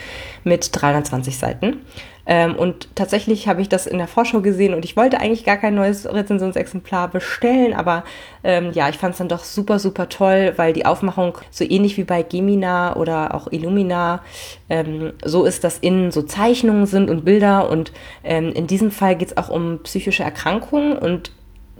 mit 0.43 0.69
320 0.73 1.37
Seiten. 1.37 1.77
Ähm, 2.25 2.57
und 2.57 2.93
tatsächlich 2.93 3.47
habe 3.47 3.61
ich 3.61 3.69
das 3.69 3.87
in 3.87 3.99
der 3.99 4.09
Vorschau 4.09 4.41
gesehen 4.41 4.73
und 4.73 4.83
ich 4.83 4.97
wollte 4.97 5.21
eigentlich 5.21 5.45
gar 5.45 5.55
kein 5.55 5.75
neues 5.75 6.05
Rezensionsexemplar 6.05 7.07
bestellen, 7.07 7.73
aber 7.73 8.03
ähm, 8.43 8.73
ja, 8.73 8.89
ich 8.89 8.97
fand 8.97 9.13
es 9.13 9.19
dann 9.19 9.29
doch 9.29 9.45
super, 9.45 9.79
super 9.79 10.09
toll, 10.09 10.51
weil 10.57 10.73
die 10.73 10.85
Aufmachung 10.85 11.37
so 11.51 11.63
ähnlich 11.63 11.95
wie 11.95 12.03
bei 12.03 12.23
Gemina 12.23 12.97
oder 12.97 13.33
auch 13.33 13.49
Illumina 13.49 14.23
ähm, 14.69 15.13
so 15.23 15.45
ist, 15.45 15.63
dass 15.63 15.79
innen 15.79 16.11
so 16.11 16.21
Zeichnungen 16.21 16.85
sind 16.85 17.09
und 17.09 17.23
Bilder 17.23 17.69
und 17.69 17.93
ähm, 18.25 18.51
in 18.51 18.67
diesem 18.67 18.91
Fall 18.91 19.15
geht 19.15 19.29
es 19.29 19.37
auch 19.37 19.49
um 19.49 19.79
psychische 19.83 20.23
Erkrankungen 20.23 20.97
und 20.97 21.31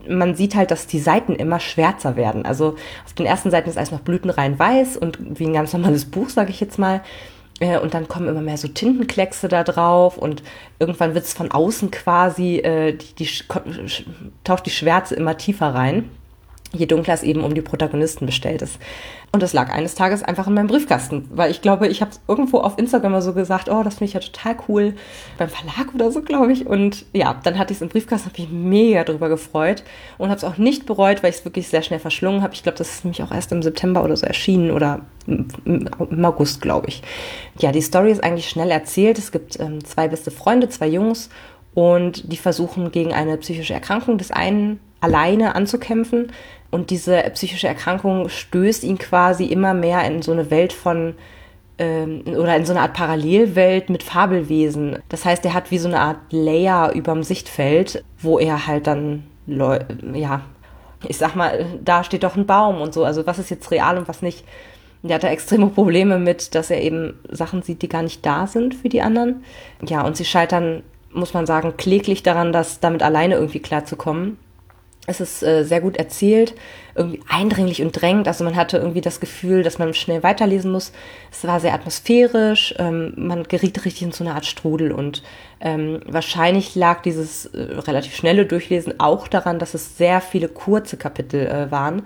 man 0.07 0.35
sieht 0.35 0.55
halt, 0.55 0.71
dass 0.71 0.87
die 0.87 0.99
Seiten 0.99 1.35
immer 1.35 1.59
schwärzer 1.59 2.15
werden. 2.15 2.45
Also 2.45 2.75
auf 3.05 3.13
den 3.13 3.25
ersten 3.25 3.51
Seiten 3.51 3.69
ist 3.69 3.77
alles 3.77 3.91
noch 3.91 4.01
blütenrein 4.01 4.57
weiß 4.57 4.97
und 4.97 5.17
wie 5.21 5.45
ein 5.45 5.53
ganz 5.53 5.73
normales 5.73 6.05
Buch, 6.05 6.29
sage 6.29 6.51
ich 6.51 6.59
jetzt 6.59 6.79
mal. 6.79 7.01
Äh, 7.59 7.79
und 7.79 7.93
dann 7.93 8.07
kommen 8.07 8.27
immer 8.27 8.41
mehr 8.41 8.57
so 8.57 8.67
Tintenkleckse 8.67 9.47
da 9.47 9.63
drauf 9.63 10.17
und 10.17 10.43
irgendwann 10.79 11.13
wird 11.13 11.25
es 11.25 11.33
von 11.33 11.51
außen 11.51 11.91
quasi, 11.91 12.57
äh, 12.57 12.93
die, 12.93 13.25
die, 13.25 13.29
taucht 14.43 14.65
die 14.65 14.71
Schwärze 14.71 15.15
immer 15.15 15.37
tiefer 15.37 15.73
rein 15.73 16.09
je 16.73 16.85
dunkler 16.85 17.13
es 17.13 17.23
eben 17.23 17.43
um 17.43 17.53
die 17.53 17.61
Protagonisten 17.61 18.25
bestellt 18.25 18.61
ist. 18.61 18.79
Und 19.33 19.41
das 19.41 19.53
lag 19.53 19.71
eines 19.71 19.95
Tages 19.95 20.23
einfach 20.23 20.47
in 20.47 20.53
meinem 20.53 20.67
Briefkasten, 20.67 21.29
weil 21.31 21.51
ich 21.51 21.61
glaube, 21.61 21.87
ich 21.87 22.01
habe 22.01 22.11
irgendwo 22.27 22.59
auf 22.59 22.77
Instagram 22.77 23.13
mal 23.13 23.21
so 23.21 23.33
gesagt, 23.33 23.69
oh, 23.69 23.81
das 23.83 23.95
finde 23.95 24.05
ich 24.05 24.13
ja 24.13 24.19
total 24.19 24.55
cool, 24.67 24.93
beim 25.37 25.47
Verlag 25.47 25.93
oder 25.93 26.11
so, 26.11 26.21
glaube 26.21 26.51
ich. 26.51 26.65
Und 26.65 27.05
ja, 27.13 27.39
dann 27.43 27.57
hatte 27.57 27.71
ich 27.71 27.77
es 27.77 27.81
im 27.81 27.89
Briefkasten, 27.89 28.29
habe 28.29 28.41
mich 28.41 28.51
mega 28.51 29.03
drüber 29.03 29.29
gefreut 29.29 29.83
und 30.17 30.29
habe 30.29 30.37
es 30.37 30.43
auch 30.43 30.57
nicht 30.57 30.85
bereut, 30.85 31.23
weil 31.23 31.29
ich 31.29 31.37
es 31.37 31.45
wirklich 31.45 31.67
sehr 31.69 31.81
schnell 31.81 31.99
verschlungen 31.99 32.41
habe. 32.41 32.53
Ich 32.53 32.63
glaube, 32.63 32.77
das 32.77 32.89
ist 32.89 33.05
nämlich 33.05 33.23
auch 33.23 33.31
erst 33.31 33.51
im 33.51 33.61
September 33.61 34.03
oder 34.03 34.17
so 34.17 34.25
erschienen 34.25 34.71
oder 34.71 35.01
im 35.27 36.25
August, 36.25 36.61
glaube 36.61 36.87
ich. 36.87 37.01
Ja, 37.59 37.71
die 37.71 37.81
Story 37.81 38.11
ist 38.11 38.23
eigentlich 38.23 38.49
schnell 38.49 38.71
erzählt. 38.71 39.17
Es 39.17 39.31
gibt 39.31 39.59
ähm, 39.59 39.83
zwei 39.85 40.07
beste 40.09 40.31
Freunde, 40.31 40.67
zwei 40.67 40.87
Jungs 40.87 41.29
und 41.73 42.31
die 42.31 42.37
versuchen 42.37 42.91
gegen 42.91 43.13
eine 43.13 43.37
psychische 43.37 43.73
Erkrankung 43.73 44.17
des 44.17 44.31
einen 44.31 44.79
alleine 44.99 45.55
anzukämpfen 45.55 46.31
und 46.71 46.89
diese 46.89 47.21
psychische 47.33 47.67
Erkrankung 47.67 48.29
stößt 48.29 48.83
ihn 48.83 48.97
quasi 48.97 49.45
immer 49.45 49.73
mehr 49.73 50.03
in 50.05 50.21
so 50.21 50.31
eine 50.31 50.49
Welt 50.49 50.73
von 50.73 51.15
ähm, 51.77 52.23
oder 52.25 52.55
in 52.55 52.65
so 52.65 52.71
eine 52.71 52.81
Art 52.81 52.93
Parallelwelt 52.93 53.89
mit 53.89 54.03
Fabelwesen. 54.03 54.99
Das 55.09 55.25
heißt, 55.25 55.43
er 55.45 55.53
hat 55.53 55.69
wie 55.71 55.77
so 55.77 55.89
eine 55.89 55.99
Art 55.99 56.17
Layer 56.31 56.93
überm 56.93 57.23
Sichtfeld, 57.23 58.03
wo 58.19 58.39
er 58.39 58.67
halt 58.67 58.87
dann, 58.87 59.23
ja, 59.47 60.41
ich 61.07 61.17
sag 61.17 61.35
mal, 61.35 61.65
da 61.83 62.03
steht 62.03 62.23
doch 62.23 62.35
ein 62.35 62.45
Baum 62.45 62.79
und 62.79 62.93
so. 62.93 63.03
Also 63.03 63.25
was 63.27 63.39
ist 63.39 63.49
jetzt 63.49 63.71
real 63.71 63.97
und 63.97 64.07
was 64.07 64.21
nicht. 64.21 64.45
Der 65.03 65.15
hat 65.15 65.23
da 65.23 65.29
extreme 65.29 65.67
Probleme 65.67 66.19
mit, 66.19 66.53
dass 66.53 66.69
er 66.69 66.81
eben 66.81 67.19
Sachen 67.29 67.63
sieht, 67.63 67.81
die 67.81 67.89
gar 67.89 68.03
nicht 68.03 68.23
da 68.25 68.45
sind 68.45 68.75
für 68.75 68.87
die 68.87 69.01
anderen. 69.01 69.43
Ja, 69.83 70.05
und 70.05 70.15
sie 70.15 70.25
scheitern, 70.25 70.83
muss 71.11 71.33
man 71.33 71.47
sagen, 71.47 71.75
kläglich 71.75 72.21
daran, 72.21 72.53
dass 72.53 72.79
damit 72.79 73.01
alleine 73.01 73.35
irgendwie 73.35 73.59
klarzukommen. 73.59 74.37
Es 75.07 75.19
ist 75.19 75.41
äh, 75.41 75.63
sehr 75.63 75.81
gut 75.81 75.97
erzählt, 75.97 76.53
irgendwie 76.93 77.21
eindringlich 77.27 77.81
und 77.81 77.91
drängend. 77.91 78.27
Also 78.27 78.43
man 78.43 78.55
hatte 78.55 78.77
irgendwie 78.77 79.01
das 79.01 79.19
Gefühl, 79.19 79.63
dass 79.63 79.79
man 79.79 79.95
schnell 79.95 80.21
weiterlesen 80.21 80.71
muss. 80.71 80.91
Es 81.31 81.43
war 81.45 81.59
sehr 81.59 81.73
atmosphärisch. 81.73 82.75
Ähm, 82.77 83.13
man 83.15 83.43
geriet 83.43 83.83
richtig 83.83 84.03
in 84.03 84.11
so 84.11 84.23
eine 84.23 84.35
Art 84.35 84.45
Strudel. 84.45 84.91
Und 84.91 85.23
ähm, 85.59 86.01
wahrscheinlich 86.05 86.75
lag 86.75 87.01
dieses 87.01 87.47
äh, 87.47 87.79
relativ 87.79 88.15
schnelle 88.15 88.45
Durchlesen 88.45 88.99
auch 88.99 89.27
daran, 89.27 89.57
dass 89.57 89.73
es 89.73 89.97
sehr 89.97 90.21
viele 90.21 90.47
kurze 90.47 90.97
Kapitel 90.97 91.47
äh, 91.47 91.71
waren. 91.71 92.03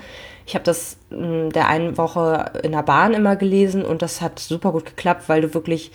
Ich 0.47 0.55
habe 0.55 0.63
das 0.63 0.97
mh, 1.09 1.17
hm, 1.17 1.51
der 1.51 1.67
einen 1.67 1.97
Woche 1.97 2.53
in 2.63 2.71
der 2.71 2.83
Bahn 2.83 3.13
immer 3.13 3.35
gelesen 3.35 3.83
und 3.83 4.03
das 4.03 4.21
hat 4.21 4.39
super 4.39 4.71
gut 4.71 4.85
geklappt, 4.85 5.27
weil 5.27 5.41
du 5.41 5.53
wirklich 5.53 5.91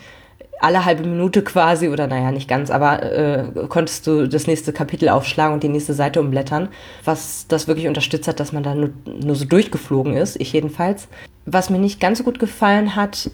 alle 0.61 0.85
halbe 0.85 1.03
Minute 1.03 1.43
quasi, 1.43 1.89
oder 1.89 2.07
naja, 2.07 2.31
nicht 2.31 2.47
ganz, 2.47 2.69
aber 2.69 3.03
äh, 3.03 3.45
konntest 3.67 4.07
du 4.07 4.27
das 4.27 4.47
nächste 4.47 4.73
Kapitel 4.73 5.09
aufschlagen 5.09 5.53
und 5.53 5.63
die 5.63 5.69
nächste 5.69 5.93
Seite 5.93 6.21
umblättern, 6.21 6.69
was 7.03 7.47
das 7.47 7.67
wirklich 7.67 7.87
unterstützt 7.87 8.27
hat, 8.27 8.39
dass 8.39 8.51
man 8.51 8.63
da 8.63 8.75
nur, 8.75 8.91
nur 9.05 9.35
so 9.35 9.45
durchgeflogen 9.45 10.15
ist, 10.15 10.39
ich 10.39 10.53
jedenfalls. 10.53 11.07
Was 11.45 11.69
mir 11.69 11.79
nicht 11.79 11.99
ganz 11.99 12.19
so 12.19 12.23
gut 12.23 12.39
gefallen 12.39 12.95
hat, 12.95 13.31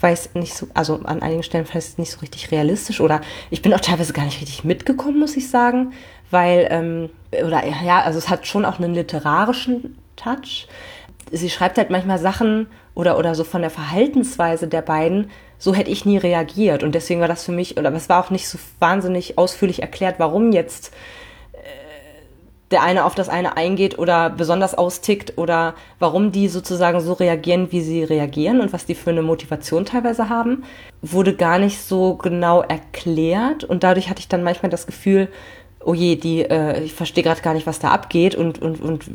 weil 0.00 0.12
es 0.12 0.34
nicht 0.34 0.54
so, 0.54 0.68
also 0.74 1.00
an 1.04 1.22
einigen 1.22 1.42
Stellen 1.42 1.66
es 1.72 1.98
nicht 1.98 2.12
so 2.12 2.20
richtig 2.20 2.50
realistisch 2.50 3.00
oder 3.00 3.20
ich 3.50 3.62
bin 3.62 3.74
auch 3.74 3.80
teilweise 3.80 4.12
gar 4.12 4.24
nicht 4.24 4.40
richtig 4.40 4.64
mitgekommen, 4.64 5.18
muss 5.18 5.36
ich 5.36 5.50
sagen, 5.50 5.92
weil, 6.30 6.68
ähm, 6.70 7.10
oder 7.44 7.62
ja, 7.66 8.02
also 8.02 8.18
es 8.18 8.28
hat 8.28 8.46
schon 8.46 8.64
auch 8.64 8.78
einen 8.78 8.94
literarischen 8.94 9.96
Touch. 10.16 10.68
Sie 11.32 11.50
schreibt 11.50 11.78
halt 11.78 11.90
manchmal 11.90 12.18
Sachen 12.18 12.68
oder, 12.98 13.16
oder 13.16 13.34
so 13.34 13.44
von 13.44 13.62
der 13.62 13.70
Verhaltensweise 13.70 14.68
der 14.68 14.82
beiden, 14.82 15.30
so 15.56 15.72
hätte 15.72 15.90
ich 15.90 16.04
nie 16.04 16.18
reagiert. 16.18 16.82
Und 16.82 16.94
deswegen 16.94 17.20
war 17.20 17.28
das 17.28 17.44
für 17.44 17.52
mich, 17.52 17.78
oder 17.78 17.90
es 17.94 18.08
war 18.08 18.22
auch 18.22 18.30
nicht 18.30 18.48
so 18.48 18.58
wahnsinnig 18.80 19.38
ausführlich 19.38 19.80
erklärt, 19.80 20.16
warum 20.18 20.52
jetzt 20.52 20.92
der 22.70 22.82
eine 22.82 23.04
auf 23.04 23.14
das 23.14 23.28
eine 23.28 23.56
eingeht 23.56 23.98
oder 23.98 24.30
besonders 24.30 24.74
austickt 24.74 25.38
oder 25.38 25.74
warum 25.98 26.32
die 26.32 26.48
sozusagen 26.48 27.00
so 27.00 27.14
reagieren, 27.14 27.72
wie 27.72 27.80
sie 27.80 28.04
reagieren 28.04 28.60
und 28.60 28.72
was 28.72 28.84
die 28.84 28.94
für 28.94 29.10
eine 29.10 29.22
Motivation 29.22 29.86
teilweise 29.86 30.28
haben, 30.28 30.64
wurde 31.00 31.34
gar 31.34 31.58
nicht 31.58 31.80
so 31.80 32.16
genau 32.16 32.60
erklärt. 32.60 33.64
Und 33.64 33.84
dadurch 33.84 34.10
hatte 34.10 34.20
ich 34.20 34.28
dann 34.28 34.42
manchmal 34.42 34.70
das 34.70 34.86
Gefühl, 34.86 35.28
oh 35.88 35.94
je, 35.94 36.16
die, 36.16 36.42
äh, 36.42 36.82
ich 36.82 36.92
verstehe 36.92 37.24
gerade 37.24 37.40
gar 37.40 37.54
nicht, 37.54 37.66
was 37.66 37.78
da 37.78 37.88
abgeht 37.88 38.34
und, 38.34 38.60
und, 38.60 38.78
und 38.82 39.06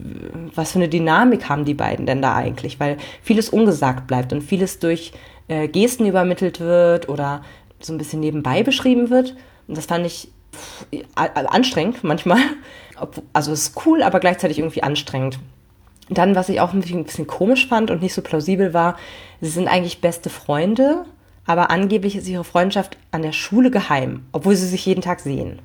was 0.56 0.72
für 0.72 0.80
eine 0.80 0.90
Dynamik 0.90 1.48
haben 1.48 1.66
die 1.66 1.76
beiden 1.76 2.08
denn 2.08 2.20
da 2.20 2.34
eigentlich, 2.34 2.80
weil 2.80 2.98
vieles 3.22 3.50
ungesagt 3.50 4.08
bleibt 4.08 4.34
und 4.34 4.42
vieles 4.42 4.80
durch 4.80 5.12
äh, 5.50 5.68
Gesten 5.68 6.08
übermittelt 6.08 6.60
wird 6.60 7.10
oder 7.10 7.44
so 7.80 7.94
ein 7.94 8.00
bisschen 8.00 8.22
nebenbei 8.22 8.64
beschrieben 8.64 9.12
wird. 9.12 9.36
Und 9.68 9.78
das 9.78 9.86
fand 9.86 10.08
ich 10.08 10.30
anstrengend 11.16 12.04
manchmal 12.04 12.40
also 13.34 13.52
es 13.52 13.68
ist 13.68 13.86
cool, 13.86 14.02
aber 14.02 14.20
gleichzeitig 14.20 14.58
irgendwie 14.58 14.82
anstrengend. 14.82 15.40
Dann, 16.10 16.36
was 16.36 16.50
ich 16.50 16.60
auch 16.60 16.74
ein 16.74 16.82
bisschen 16.82 17.28
komisch 17.28 17.68
fand 17.68 17.92
und 17.92 18.02
nicht 18.02 18.16
so 18.16 18.24
plausibel 18.24 18.74
war, 18.74 18.98
sie 19.42 19.50
sind 19.50 19.68
eigentlich 19.68 20.02
beste 20.02 20.32
Freunde, 20.32 21.06
aber 21.46 21.70
angeblich 21.70 22.16
ist 22.16 22.28
ihre 22.28 22.44
Freundschaft 22.44 22.98
an 23.12 23.22
der 23.22 23.32
Schule 23.32 23.70
geheim, 23.70 24.26
obwohl 24.32 24.56
sie 24.56 24.68
sich 24.68 24.86
jeden 24.88 25.02
Tag 25.02 25.20
sehen. 25.20 25.62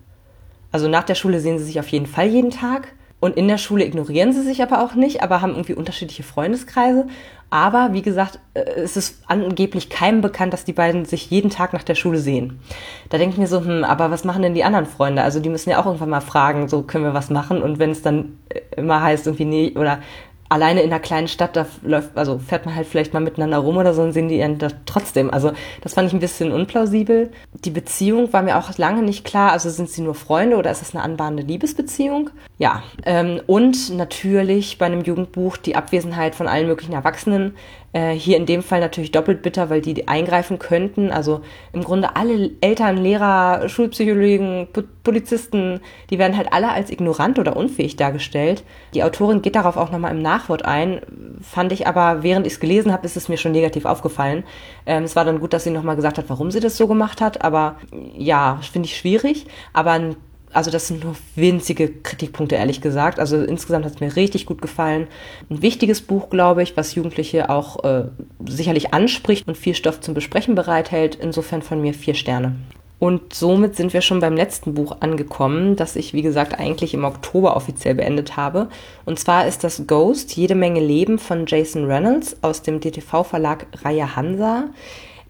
Also 0.73 0.89
nach 0.89 1.05
der 1.05 1.15
Schule 1.15 1.41
sehen 1.41 1.59
sie 1.59 1.65
sich 1.65 1.81
auf 1.81 1.89
jeden 1.89 2.07
Fall 2.07 2.27
jeden 2.27 2.51
Tag 2.51 2.93
und 3.21 3.37
in 3.37 3.49
der 3.49 3.59
Schule 3.59 3.85
ignorieren 3.85 4.33
sie 4.33 4.43
sich 4.43 4.63
aber 4.63 4.83
auch 4.83 4.95
nicht, 4.95 5.23
aber 5.23 5.41
haben 5.41 5.53
irgendwie 5.53 5.75
unterschiedliche 5.75 6.23
Freundeskreise. 6.23 7.07
Aber 7.51 7.91
wie 7.93 8.03
gesagt, 8.03 8.39
äh, 8.55 8.61
es 8.61 8.97
ist 8.97 9.23
angeblich 9.27 9.89
keinem 9.89 10.21
bekannt, 10.21 10.53
dass 10.53 10.65
die 10.65 10.75
beiden 10.75 11.05
sich 11.05 11.31
jeden 11.31 11.51
Tag 11.51 11.73
nach 11.73 11.83
der 11.83 11.95
Schule 11.95 12.19
sehen. 12.19 12.61
Da 13.09 13.19
denke 13.19 13.33
ich 13.33 13.41
mir 13.41 13.47
so, 13.47 13.65
hm, 13.65 13.85
aber 13.85 14.11
was 14.11 14.25
machen 14.25 14.43
denn 14.43 14.55
die 14.55 14.65
anderen 14.65 14.87
Freunde? 14.87 15.23
Also 15.23 15.41
die 15.41 15.49
müssen 15.49 15.71
ja 15.71 15.81
auch 15.81 15.87
irgendwann 15.87 16.11
mal 16.11 16.21
fragen, 16.21 16.69
so 16.69 16.83
können 16.83 17.05
wir 17.05 17.15
was 17.15 17.31
machen? 17.31 17.63
Und 17.63 17.79
wenn 17.79 17.91
es 17.91 18.03
dann 18.03 18.39
äh, 18.51 18.61
immer 18.77 19.03
heißt, 19.03 19.27
irgendwie 19.27 19.47
nee, 19.47 19.73
oder 19.77 20.01
alleine 20.49 20.83
in 20.83 20.91
einer 20.91 21.01
kleinen 21.01 21.29
Stadt, 21.29 21.57
da 21.57 21.67
läuft, 21.83 22.17
also 22.17 22.39
fährt 22.39 22.65
man 22.65 22.75
halt 22.75 22.87
vielleicht 22.87 23.13
mal 23.13 23.21
miteinander 23.21 23.59
rum 23.59 23.77
oder 23.77 23.93
so 23.95 24.03
und 24.03 24.13
sehen 24.13 24.29
die 24.29 24.39
da 24.59 24.69
trotzdem. 24.87 25.31
Also 25.31 25.53
das 25.83 25.95
fand 25.95 26.09
ich 26.09 26.15
ein 26.15 26.21
bisschen 26.21 26.53
unplausibel. 26.53 27.31
Die 27.65 27.71
Beziehung 27.71 28.33
war 28.33 28.43
mir 28.43 28.57
auch 28.57 28.77
lange 28.79 29.03
nicht 29.03 29.25
klar. 29.25 29.53
Also 29.53 29.69
sind 29.71 29.91
sie 29.91 30.03
nur 30.03 30.15
Freunde 30.15 30.57
oder 30.57 30.71
ist 30.71 30.83
es 30.83 30.95
eine 30.95 31.05
anbahnende 31.05 31.43
Liebesbeziehung? 31.43 32.31
Ja. 32.57 32.83
Ähm, 33.05 33.41
und 33.47 33.95
natürlich 33.95 34.79
bei 34.79 34.87
einem 34.87 35.03
Jugendbuch 35.03 35.57
die 35.57 35.77
Abwesenheit 35.77 36.35
von 36.35 36.49
allen 36.49 36.67
möglichen 36.67 36.93
Erwachsenen. 36.93 37.55
Äh, 37.93 38.13
hier 38.13 38.37
in 38.37 38.45
dem 38.45 38.63
Fall 38.63 38.81
natürlich 38.81 39.13
doppelt 39.13 39.43
bitter, 39.43 39.71
weil 39.71 39.81
die 39.81 40.09
eingreifen 40.09 40.59
könnten. 40.59 41.11
Also 41.11 41.41
im 41.73 41.83
Grunde 41.83 42.17
alle 42.17 42.51
Eltern, 42.61 42.99
Lehrer, 42.99 43.69
Schulpsychologen, 43.69 44.69
Polizisten, 45.03 45.81
die 46.11 46.19
werden 46.19 46.37
halt 46.37 46.53
alle 46.53 46.71
als 46.71 46.91
ignorant 46.91 47.39
oder 47.39 47.57
unfähig 47.57 47.97
dargestellt. 47.97 48.63
Die 48.93 49.03
Autorin 49.03 49.41
geht 49.41 49.57
darauf 49.57 49.77
auch 49.79 49.91
nochmal 49.91 50.13
im 50.13 50.21
Nachwort 50.21 50.65
ein. 50.65 51.01
Fand 51.41 51.73
ich 51.73 51.87
aber, 51.87 52.23
während 52.23 52.47
ich 52.47 52.55
es 52.55 52.61
gelesen 52.61 52.93
habe, 52.93 53.07
ist 53.07 53.17
es 53.17 53.29
mir 53.29 53.39
schon 53.39 53.53
negativ 53.53 53.87
aufgefallen. 53.87 54.45
Ähm, 54.85 55.05
es 55.05 55.17
war 55.17 55.25
dann 55.25 55.41
gut, 55.41 55.55
dass 55.55 55.65
sie 55.65 55.71
nochmal 55.71 55.97
gesagt 55.97 56.19
hat, 56.19 56.29
warum 56.29 56.51
sie 56.51 56.61
das 56.61 56.77
so 56.77 56.87
gemacht 56.89 57.23
hat. 57.23 57.43
Aber 57.43 57.77
ja, 58.15 58.59
finde 58.71 58.87
ich 58.87 58.97
schwierig. 58.99 59.47
Aber 59.73 59.93
ein 59.93 60.17
also 60.53 60.71
das 60.71 60.89
sind 60.89 61.05
nur 61.05 61.15
winzige 61.35 61.89
Kritikpunkte, 61.89 62.57
ehrlich 62.57 62.81
gesagt. 62.81 63.21
Also 63.21 63.43
insgesamt 63.43 63.85
hat 63.85 63.95
es 63.95 64.01
mir 64.01 64.17
richtig 64.17 64.47
gut 64.47 64.63
gefallen. 64.63 65.07
Ein 65.51 65.63
wichtiges 65.63 66.01
Buch, 66.01 66.31
glaube 66.31 66.63
ich, 66.63 66.77
was 66.77 66.95
Jugendliche 66.95 67.51
auch 67.51 67.85
äh, 67.85 68.05
sicherlich 68.47 68.95
anspricht 68.95 69.47
und 69.47 69.57
viel 69.57 69.75
Stoff 69.75 70.01
zum 70.01 70.15
Besprechen 70.15 70.55
bereithält. 70.55 71.17
Insofern 71.17 71.63
von 71.63 71.81
mir 71.81 71.95
vier 71.95 72.15
Sterne. 72.15 72.57
Und 72.99 73.33
somit 73.33 73.77
sind 73.77 73.93
wir 73.93 74.01
schon 74.01 74.19
beim 74.19 74.35
letzten 74.35 74.75
Buch 74.75 74.97
angekommen, 75.01 75.77
das 75.77 75.95
ich, 75.95 76.15
wie 76.15 76.23
gesagt, 76.23 76.59
eigentlich 76.59 76.95
im 76.95 77.05
Oktober 77.05 77.55
offiziell 77.57 77.95
beendet 77.95 78.37
habe. 78.37 78.69
Und 79.05 79.21
zwar 79.21 79.47
ist 79.47 79.63
das 79.63 79.87
Ghost, 79.87 80.35
jede 80.35 80.57
Menge 80.57 80.81
Leben 80.81 81.19
von 81.19 81.47
Jason 81.47 81.85
Reynolds 81.85 82.39
aus 82.43 82.63
dem 82.63 82.81
DTV-Verlag 82.81 83.67
Reihe 83.85 84.17
Hansa. 84.17 84.71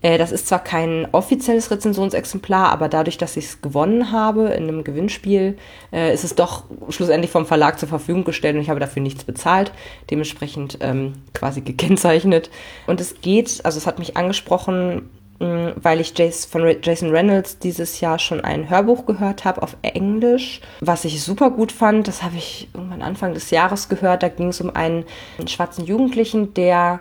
Äh, 0.03 0.19
das 0.19 0.33
ist 0.33 0.49
zwar 0.49 0.63
kein 0.63 1.09
offizielles 1.13 1.71
Rezensionsexemplar, 1.71 2.71
aber 2.71 2.89
dadurch, 2.89 3.19
dass 3.19 3.37
ich 3.37 3.47
es 3.47 3.61
gewonnen 3.63 4.13
habe 4.13 4.49
in 4.49 4.65
einem 4.65 4.85
Gewinnspiel, 4.85 5.57
äh, 5.93 6.13
ist 6.15 6.25
es 6.25 6.35
doch 6.35 6.65
schlussendlich 6.89 7.31
vom 7.31 7.47
Verlag 7.47 7.79
zur 7.79 7.89
Verfügung 7.89 8.25
gestellt 8.25 8.57
und 8.57 8.63
ich 8.63 8.71
habe 8.71 8.81
dafür 8.81 9.03
nichts 9.03 9.25
bezahlt, 9.25 9.73
dementsprechend 10.11 10.79
ähm, 10.81 11.15
quasi 11.35 11.61
gekennzeichnet. 11.61 12.51
Und 12.87 13.01
es 13.01 13.21
geht, 13.21 13.65
also 13.65 13.79
es 13.79 13.87
hat 13.87 13.99
mich 13.99 14.17
angesprochen, 14.17 15.11
mh, 15.41 15.75
weil 15.83 16.01
ich 16.01 16.15
von 16.49 16.77
Jason 16.83 17.11
Reynolds 17.11 17.59
dieses 17.59 18.01
Jahr 18.01 18.19
schon 18.19 18.41
ein 18.41 18.71
Hörbuch 18.71 19.07
gehört 19.07 19.45
habe 19.45 19.63
auf 19.63 19.77
Englisch, 19.83 20.61
was 20.81 21.05
ich 21.05 21.23
super 21.23 21.51
gut 21.51 21.73
fand. 21.73 22.09
Das 22.09 22.23
habe 22.23 22.37
ich 22.37 22.69
irgendwann 22.75 23.03
Anfang 23.03 23.35
des 23.35 23.51
Jahres 23.51 23.89
gehört. 23.89 24.23
Da 24.23 24.29
ging 24.29 24.49
es 24.49 24.61
um 24.61 24.75
einen 24.75 25.05
schwarzen 25.47 25.85
Jugendlichen, 25.85 26.55
der 26.55 27.01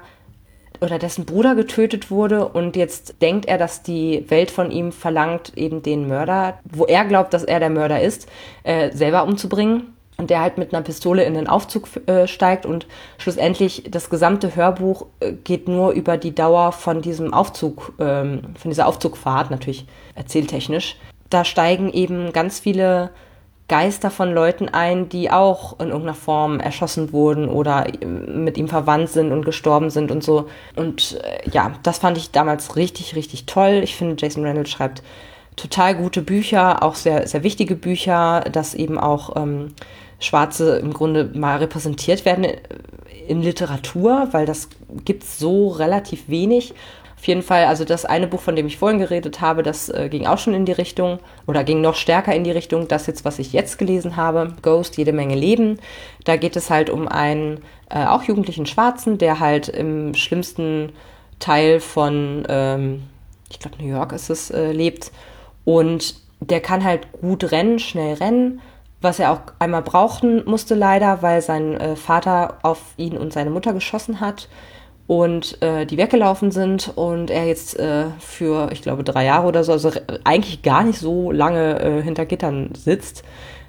oder 0.82 1.00
dessen 1.00 1.26
Bruder 1.26 1.56
getötet 1.56 2.12
wurde 2.12 2.48
und 2.48 2.76
jetzt 2.76 3.22
denkt 3.22 3.46
er, 3.46 3.58
dass 3.58 3.84
die 3.84 4.26
Welt 4.30 4.52
von 4.52 4.72
ihm 4.72 4.92
verlangt, 4.92 5.54
eben 5.56 5.82
den 5.82 6.08
Mörder, 6.08 6.60
wo 6.63 6.86
er 6.86 7.06
glaubt, 7.06 7.34
dass 7.34 7.44
er 7.44 7.60
der 7.60 7.70
Mörder 7.70 8.02
ist, 8.02 8.28
äh, 8.63 8.92
selber 8.92 9.24
umzubringen. 9.24 9.94
Und 10.20 10.32
der 10.32 10.42
halt 10.42 10.58
mit 10.58 10.74
einer 10.74 10.84
Pistole 10.84 11.26
in 11.26 11.36
den 11.36 11.48
Aufzug 11.48 11.88
äh, 12.08 12.26
steigt 12.26 12.66
und 12.66 12.88
schlussendlich 13.20 13.84
das 13.92 14.10
gesamte 14.10 14.56
Hörbuch 14.56 15.06
äh, 15.20 15.34
geht 15.34 15.68
nur 15.68 15.92
über 15.92 16.18
die 16.18 16.34
Dauer 16.34 16.72
von 16.72 17.04
diesem 17.04 17.36
Aufzug, 17.36 17.94
ähm, 18.00 18.42
von 18.58 18.72
dieser 18.72 18.88
Aufzugfahrt, 18.88 19.52
natürlich 19.52 19.86
erzähltechnisch. 20.16 20.96
Da 21.30 21.46
steigen 21.46 21.94
eben 21.94 22.34
ganz 22.34 22.60
viele 22.60 23.12
Geister 23.68 24.10
von 24.10 24.34
Leuten 24.34 24.70
ein, 24.70 25.10
die 25.10 25.30
auch 25.30 25.80
in 25.80 25.88
irgendeiner 25.88 26.14
Form 26.14 26.60
erschossen 26.60 27.12
wurden 27.12 27.50
oder 27.50 27.86
mit 28.06 28.58
ihm 28.58 28.70
verwandt 28.70 29.10
sind 29.10 29.32
und 29.32 29.44
gestorben 29.44 29.90
sind 29.90 30.10
und 30.10 30.24
so. 30.24 30.48
Und 30.76 31.20
äh, 31.24 31.50
ja, 31.50 31.74
das 31.84 31.98
fand 31.98 32.18
ich 32.18 32.32
damals 32.32 32.76
richtig, 32.78 33.16
richtig 33.16 33.46
toll. 33.46 33.82
Ich 33.84 33.96
finde, 33.96 34.16
Jason 34.18 34.44
Reynolds 34.44 34.70
schreibt 34.70 35.04
total 35.58 35.96
gute 35.96 36.22
Bücher, 36.22 36.82
auch 36.82 36.96
sehr, 36.96 37.28
sehr 37.28 37.44
wichtige 37.44 37.76
Bücher, 37.76 38.46
dass 38.52 38.74
eben 38.74 38.98
auch 38.98 39.36
ähm, 39.36 39.74
Schwarze 40.20 40.78
im 40.78 40.94
Grunde 40.94 41.32
mal 41.34 41.58
repräsentiert 41.58 42.26
werden 42.26 42.48
in 43.28 43.42
Literatur, 43.42 44.30
weil 44.32 44.46
das 44.46 44.70
gibt's 45.04 45.38
so 45.38 45.68
relativ 45.68 46.30
wenig. 46.30 46.74
Auf 47.18 47.28
jeden 47.28 47.42
Fall, 47.42 47.66
also 47.66 47.84
das 47.84 48.06
eine 48.06 48.28
Buch, 48.28 48.42
von 48.42 48.56
dem 48.56 48.68
ich 48.68 48.78
vorhin 48.78 49.00
geredet 49.00 49.42
habe, 49.42 49.64
das 49.64 49.90
äh, 49.90 50.08
ging 50.08 50.28
auch 50.28 50.38
schon 50.38 50.54
in 50.54 50.66
die 50.66 50.72
Richtung 50.72 51.20
oder 51.48 51.64
ging 51.64 51.82
noch 51.82 51.96
stärker 51.96 52.34
in 52.36 52.44
die 52.44 52.52
Richtung. 52.52 52.88
Das 52.88 53.08
jetzt, 53.08 53.26
was 53.26 53.40
ich 53.40 53.54
jetzt 53.54 53.80
gelesen 53.80 54.16
habe, 54.18 54.54
Ghost, 54.62 54.98
jede 54.98 55.14
Menge 55.14 55.36
Leben. 55.36 55.80
Da 56.26 56.38
geht 56.38 56.56
es 56.56 56.70
halt 56.70 56.92
um 56.92 57.08
einen 57.08 57.62
äh, 57.90 58.06
auch 58.06 58.22
jugendlichen 58.24 58.68
Schwarzen, 58.68 59.18
der 59.18 59.40
halt 59.40 59.68
im 59.68 60.14
schlimmsten 60.14 60.94
Teil 61.40 61.80
von, 61.80 62.46
ähm, 62.50 63.04
ich 63.50 63.60
glaube 63.60 63.78
New 63.82 63.90
York 63.90 64.12
ist 64.12 64.30
es, 64.30 64.52
äh, 64.52 64.72
lebt. 64.72 65.12
Und 65.66 66.16
der 66.40 66.62
kann 66.62 66.84
halt 66.84 67.12
gut 67.14 67.52
rennen, 67.52 67.80
schnell 67.80 68.14
rennen, 68.14 68.62
was 69.02 69.20
er 69.20 69.32
auch 69.32 69.40
einmal 69.58 69.82
brauchen 69.82 70.46
musste 70.46 70.76
leider, 70.76 71.24
weil 71.24 71.42
sein 71.42 71.74
äh, 71.80 71.96
Vater 71.96 72.60
auf 72.62 72.80
ihn 72.96 73.18
und 73.18 73.34
seine 73.34 73.50
Mutter 73.50 73.74
geschossen 73.74 74.20
hat 74.20 74.48
und 75.08 75.62
äh, 75.62 75.86
die 75.86 75.98
weggelaufen 75.98 76.52
sind 76.52 76.91
und 76.96 77.32
er 77.32 77.46
jetzt 77.46 77.80
äh, 77.80 78.08
für, 78.20 78.70
ich 78.74 78.82
glaube, 78.82 79.06
drei 79.06 79.26
Jahre 79.26 79.48
oder 79.48 79.63
so, 79.63 79.72
also 79.72 79.91
eigentlich 80.26 80.62
gar 80.62 80.84
nicht 80.84 81.00
so 81.00 81.32
lange 81.32 81.80
äh, 81.80 82.02
hinter 82.04 82.26
Gittern 82.26 82.72
sitzt 82.76 83.24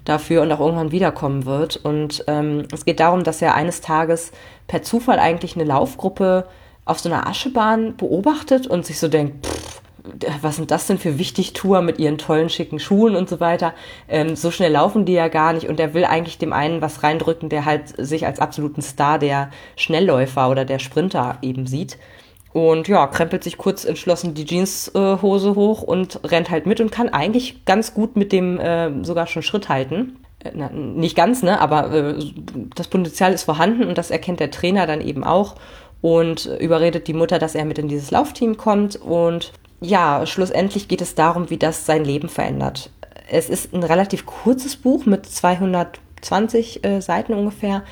dafür 0.05 0.43
und 0.43 0.51
auch 0.51 0.61
irgendwann 0.61 0.91
wiederkommen 0.91 1.47
wird. 1.47 1.77
Und 1.77 2.25
ähm, 2.27 2.67
es 2.73 2.85
geht 2.85 2.99
darum, 2.99 3.23
dass 3.23 3.41
er 3.41 3.55
eines 3.55 3.81
Tages 3.81 4.33
per 4.67 4.83
Zufall 4.83 5.21
eigentlich 5.21 5.55
eine 5.55 5.65
Laufgruppe 5.65 6.47
auf 6.85 6.99
so 6.99 7.09
einer 7.09 7.29
Aschebahn 7.29 7.97
beobachtet 7.97 8.67
und 8.67 8.85
sich 8.85 8.99
so 8.99 9.09
denkt, 9.09 9.47
pff, 9.47 9.83
was 10.43 10.57
sind 10.57 10.71
das 10.71 10.87
denn 10.87 10.99
für 10.99 11.19
Wichtigtour 11.19 11.83
mit 11.83 11.99
ihren 11.99 12.19
tollen, 12.19 12.49
schicken 12.49 12.79
Schuhen 12.79 13.17
und 13.17 13.29
so 13.29 13.41
weiter. 13.41 13.75
Ähm, 14.09 14.37
so 14.37 14.51
schnell 14.51 14.73
laufen 14.73 15.05
die 15.05 15.13
ja 15.13 15.29
gar 15.29 15.53
nicht 15.53 15.69
und 15.69 15.81
er 15.81 15.95
will 15.95 16.05
eigentlich 16.05 16.39
dem 16.39 16.53
einen 16.53 16.81
was 16.81 17.03
reindrücken, 17.03 17.49
der 17.49 17.65
halt 17.65 17.95
sich 17.97 18.27
als 18.27 18.41
absoluten 18.41 18.83
Star 18.83 19.19
der 19.19 19.51
Schnellläufer 19.77 20.49
oder 20.51 20.65
der 20.65 20.79
Sprinter 20.79 21.39
eben 21.43 21.67
sieht. 21.67 21.99
Und 22.53 22.89
ja, 22.89 23.07
krempelt 23.07 23.45
sich 23.45 23.59
kurz 23.59 23.85
entschlossen 23.85 24.35
die 24.35 24.47
Jeanshose 24.47 25.51
äh, 25.51 25.55
hoch 25.55 25.83
und 25.83 26.21
rennt 26.25 26.51
halt 26.51 26.67
mit 26.67 26.81
und 26.81 26.91
kann 26.91 27.09
eigentlich 27.09 27.65
ganz 27.67 27.95
gut 27.95 28.17
mit 28.17 28.33
dem 28.33 28.59
äh, 28.59 29.05
sogar 29.05 29.27
schon 29.27 29.43
Schritt 29.43 29.69
halten. 29.69 30.17
Äh, 30.43 30.53
na, 30.55 30.71
nicht 30.71 31.17
ganz, 31.17 31.43
ne, 31.43 31.61
aber 31.61 31.93
äh, 31.93 32.15
das 32.75 32.89
Potenzial 32.89 33.33
ist 33.33 33.45
vorhanden 33.45 33.85
und 33.85 33.99
das 33.99 34.11
erkennt 34.11 34.41
der 34.41 34.51
Trainer 34.51 34.87
dann 34.87 35.01
eben 35.01 35.25
auch 35.25 35.57
und 36.01 36.47
überredet 36.61 37.09
die 37.09 37.15
Mutter, 37.15 37.39
dass 37.39 37.55
er 37.55 37.65
mit 37.65 37.79
in 37.79 37.89
dieses 37.89 38.11
Laufteam 38.11 38.57
kommt. 38.57 38.97
Und 38.97 39.53
ja, 39.81 40.27
schlussendlich 40.27 40.89
geht 40.89 41.01
es 41.01 41.15
darum, 41.15 41.51
wie 41.51 41.57
das 41.57 41.87
sein 41.87 42.05
Leben 42.05 42.29
verändert. 42.29 42.91
Es 43.31 43.49
ist 43.49 43.73
ein 43.75 43.83
relativ 43.83 44.27
kurzes 44.27 44.77
Buch 44.77 45.07
mit 45.07 45.27
220 45.27 46.85
äh, 46.85 47.01
Seiten 47.01 47.35
ungefähr. 47.35 47.85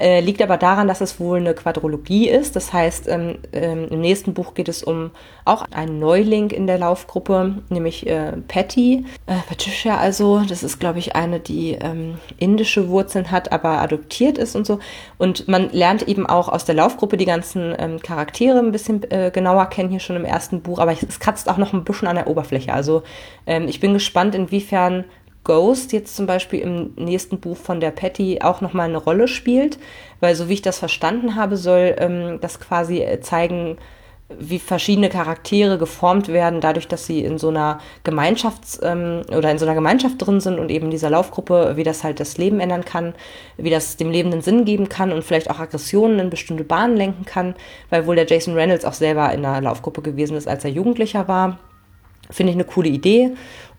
Äh, 0.00 0.20
liegt 0.20 0.40
aber 0.40 0.56
daran, 0.56 0.88
dass 0.88 1.02
es 1.02 1.20
wohl 1.20 1.38
eine 1.38 1.52
Quadrologie 1.52 2.30
ist. 2.30 2.56
Das 2.56 2.72
heißt, 2.72 3.06
ähm, 3.08 3.38
ähm, 3.52 3.88
im 3.90 4.00
nächsten 4.00 4.32
Buch 4.32 4.54
geht 4.54 4.68
es 4.70 4.82
um 4.82 5.10
auch 5.44 5.66
einen 5.72 5.98
Neuling 5.98 6.50
in 6.50 6.66
der 6.66 6.78
Laufgruppe, 6.78 7.56
nämlich 7.68 8.06
äh, 8.06 8.32
Patty. 8.48 9.04
Äh, 9.26 9.34
Patricia 9.46 9.98
also, 9.98 10.40
das 10.48 10.62
ist, 10.62 10.80
glaube 10.80 11.00
ich, 11.00 11.16
eine, 11.16 11.38
die 11.38 11.72
ähm, 11.72 12.14
indische 12.38 12.88
Wurzeln 12.88 13.30
hat, 13.30 13.52
aber 13.52 13.82
adoptiert 13.82 14.38
ist 14.38 14.56
und 14.56 14.66
so. 14.66 14.78
Und 15.18 15.48
man 15.48 15.68
lernt 15.70 16.08
eben 16.08 16.26
auch 16.26 16.48
aus 16.48 16.64
der 16.64 16.76
Laufgruppe 16.76 17.18
die 17.18 17.26
ganzen 17.26 17.74
ähm, 17.78 18.00
Charaktere 18.00 18.58
ein 18.58 18.72
bisschen 18.72 19.02
äh, 19.10 19.30
genauer 19.30 19.66
kennen, 19.66 19.90
hier 19.90 20.00
schon 20.00 20.16
im 20.16 20.24
ersten 20.24 20.62
Buch. 20.62 20.78
Aber 20.78 20.92
es 20.92 21.20
kratzt 21.20 21.46
auch 21.50 21.58
noch 21.58 21.74
ein 21.74 21.84
bisschen 21.84 22.08
an 22.08 22.16
der 22.16 22.26
Oberfläche. 22.26 22.72
Also 22.72 23.02
ähm, 23.46 23.68
ich 23.68 23.80
bin 23.80 23.92
gespannt, 23.92 24.34
inwiefern 24.34 25.04
Ghost 25.44 25.92
jetzt 25.92 26.16
zum 26.16 26.26
Beispiel 26.26 26.60
im 26.60 26.92
nächsten 26.96 27.40
Buch 27.40 27.56
von 27.56 27.80
der 27.80 27.90
Patty 27.90 28.40
auch 28.42 28.60
nochmal 28.60 28.88
eine 28.88 28.98
Rolle 28.98 29.26
spielt, 29.26 29.78
weil 30.20 30.34
so 30.34 30.48
wie 30.48 30.54
ich 30.54 30.62
das 30.62 30.78
verstanden 30.78 31.34
habe, 31.34 31.56
soll 31.56 31.96
ähm, 31.98 32.38
das 32.40 32.60
quasi 32.60 33.00
äh, 33.00 33.20
zeigen, 33.20 33.78
wie 34.38 34.58
verschiedene 34.58 35.08
Charaktere 35.08 35.76
geformt 35.76 36.28
werden, 36.28 36.60
dadurch, 36.60 36.86
dass 36.86 37.06
sie 37.06 37.24
in 37.24 37.38
so 37.38 37.48
einer 37.48 37.80
Gemeinschafts- 38.04 38.80
ähm, 38.82 39.22
oder 39.36 39.50
in 39.50 39.58
so 39.58 39.64
einer 39.64 39.74
Gemeinschaft 39.74 40.24
drin 40.24 40.40
sind 40.40 40.58
und 40.58 40.70
eben 40.70 40.90
dieser 40.90 41.10
Laufgruppe, 41.10 41.72
wie 41.76 41.82
das 41.82 42.04
halt 42.04 42.20
das 42.20 42.38
Leben 42.38 42.60
ändern 42.60 42.84
kann, 42.84 43.14
wie 43.56 43.70
das 43.70 43.96
dem 43.96 44.10
Leben 44.10 44.32
einen 44.32 44.42
Sinn 44.42 44.64
geben 44.64 44.88
kann 44.88 45.12
und 45.12 45.24
vielleicht 45.24 45.50
auch 45.50 45.58
Aggressionen 45.58 46.20
in 46.20 46.30
bestimmte 46.30 46.64
Bahnen 46.64 46.96
lenken 46.96 47.24
kann, 47.24 47.54
weil 47.88 48.06
wohl 48.06 48.14
der 48.14 48.26
Jason 48.26 48.54
Reynolds 48.54 48.84
auch 48.84 48.92
selber 48.92 49.32
in 49.32 49.44
einer 49.44 49.62
Laufgruppe 49.62 50.02
gewesen 50.02 50.36
ist, 50.36 50.46
als 50.46 50.64
er 50.64 50.70
Jugendlicher 50.70 51.26
war. 51.26 51.58
Finde 52.30 52.52
ich 52.52 52.56
eine 52.56 52.64
coole 52.64 52.88
Idee. 52.88 53.32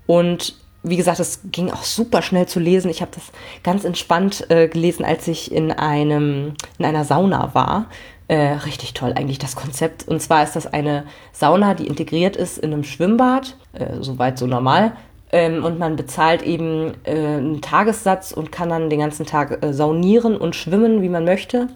Und 0.05 0.55
wie 0.83 0.97
gesagt, 0.97 1.19
es 1.19 1.41
ging 1.51 1.69
auch 1.71 1.83
super 1.83 2.21
schnell 2.21 2.47
zu 2.47 2.59
lesen. 2.59 2.89
Ich 2.89 3.01
habe 3.01 3.11
das 3.13 3.25
ganz 3.63 3.83
entspannt 3.83 4.49
äh, 4.49 4.67
gelesen, 4.67 5.05
als 5.05 5.27
ich 5.27 5.51
in 5.51 5.71
einem 5.71 6.53
in 6.77 6.85
einer 6.85 7.05
Sauna 7.05 7.53
war. 7.53 7.85
Äh, 8.27 8.53
richtig 8.65 8.93
toll 8.93 9.13
eigentlich 9.13 9.39
das 9.39 9.55
Konzept. 9.55 10.07
Und 10.07 10.21
zwar 10.21 10.41
ist 10.43 10.55
das 10.55 10.65
eine 10.65 11.03
Sauna, 11.33 11.73
die 11.73 11.87
integriert 11.87 12.35
ist 12.37 12.57
in 12.57 12.73
einem 12.73 12.83
Schwimmbad, 12.83 13.57
äh, 13.73 13.97
soweit 13.99 14.37
so 14.37 14.47
normal. 14.47 14.93
Ähm, 15.33 15.63
und 15.63 15.79
man 15.79 15.95
bezahlt 15.95 16.41
eben 16.41 16.93
äh, 17.03 17.11
einen 17.11 17.61
Tagessatz 17.61 18.31
und 18.31 18.51
kann 18.51 18.69
dann 18.69 18.89
den 18.89 18.99
ganzen 18.99 19.25
Tag 19.25 19.63
äh, 19.63 19.73
saunieren 19.73 20.35
und 20.37 20.55
schwimmen, 20.55 21.01
wie 21.01 21.09
man 21.09 21.25
möchte. 21.25 21.67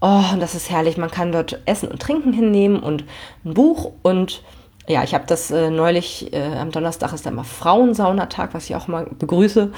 Oh, 0.00 0.22
und 0.32 0.40
das 0.40 0.54
ist 0.54 0.70
herrlich. 0.70 0.96
Man 0.96 1.10
kann 1.10 1.32
dort 1.32 1.60
Essen 1.66 1.88
und 1.88 2.00
Trinken 2.00 2.32
hinnehmen 2.32 2.80
und 2.80 3.04
ein 3.44 3.54
Buch 3.54 3.92
und 4.02 4.42
ja, 4.86 5.02
ich 5.02 5.14
habe 5.14 5.24
das 5.26 5.50
äh, 5.50 5.70
neulich, 5.70 6.32
äh, 6.32 6.56
am 6.58 6.70
Donnerstag 6.70 7.12
ist 7.12 7.24
da 7.24 7.30
immer 7.30 7.44
Frauensaunatag, 7.44 8.52
was 8.52 8.68
ich 8.68 8.76
auch 8.76 8.86
mal 8.86 9.06
begrüße. 9.18 9.70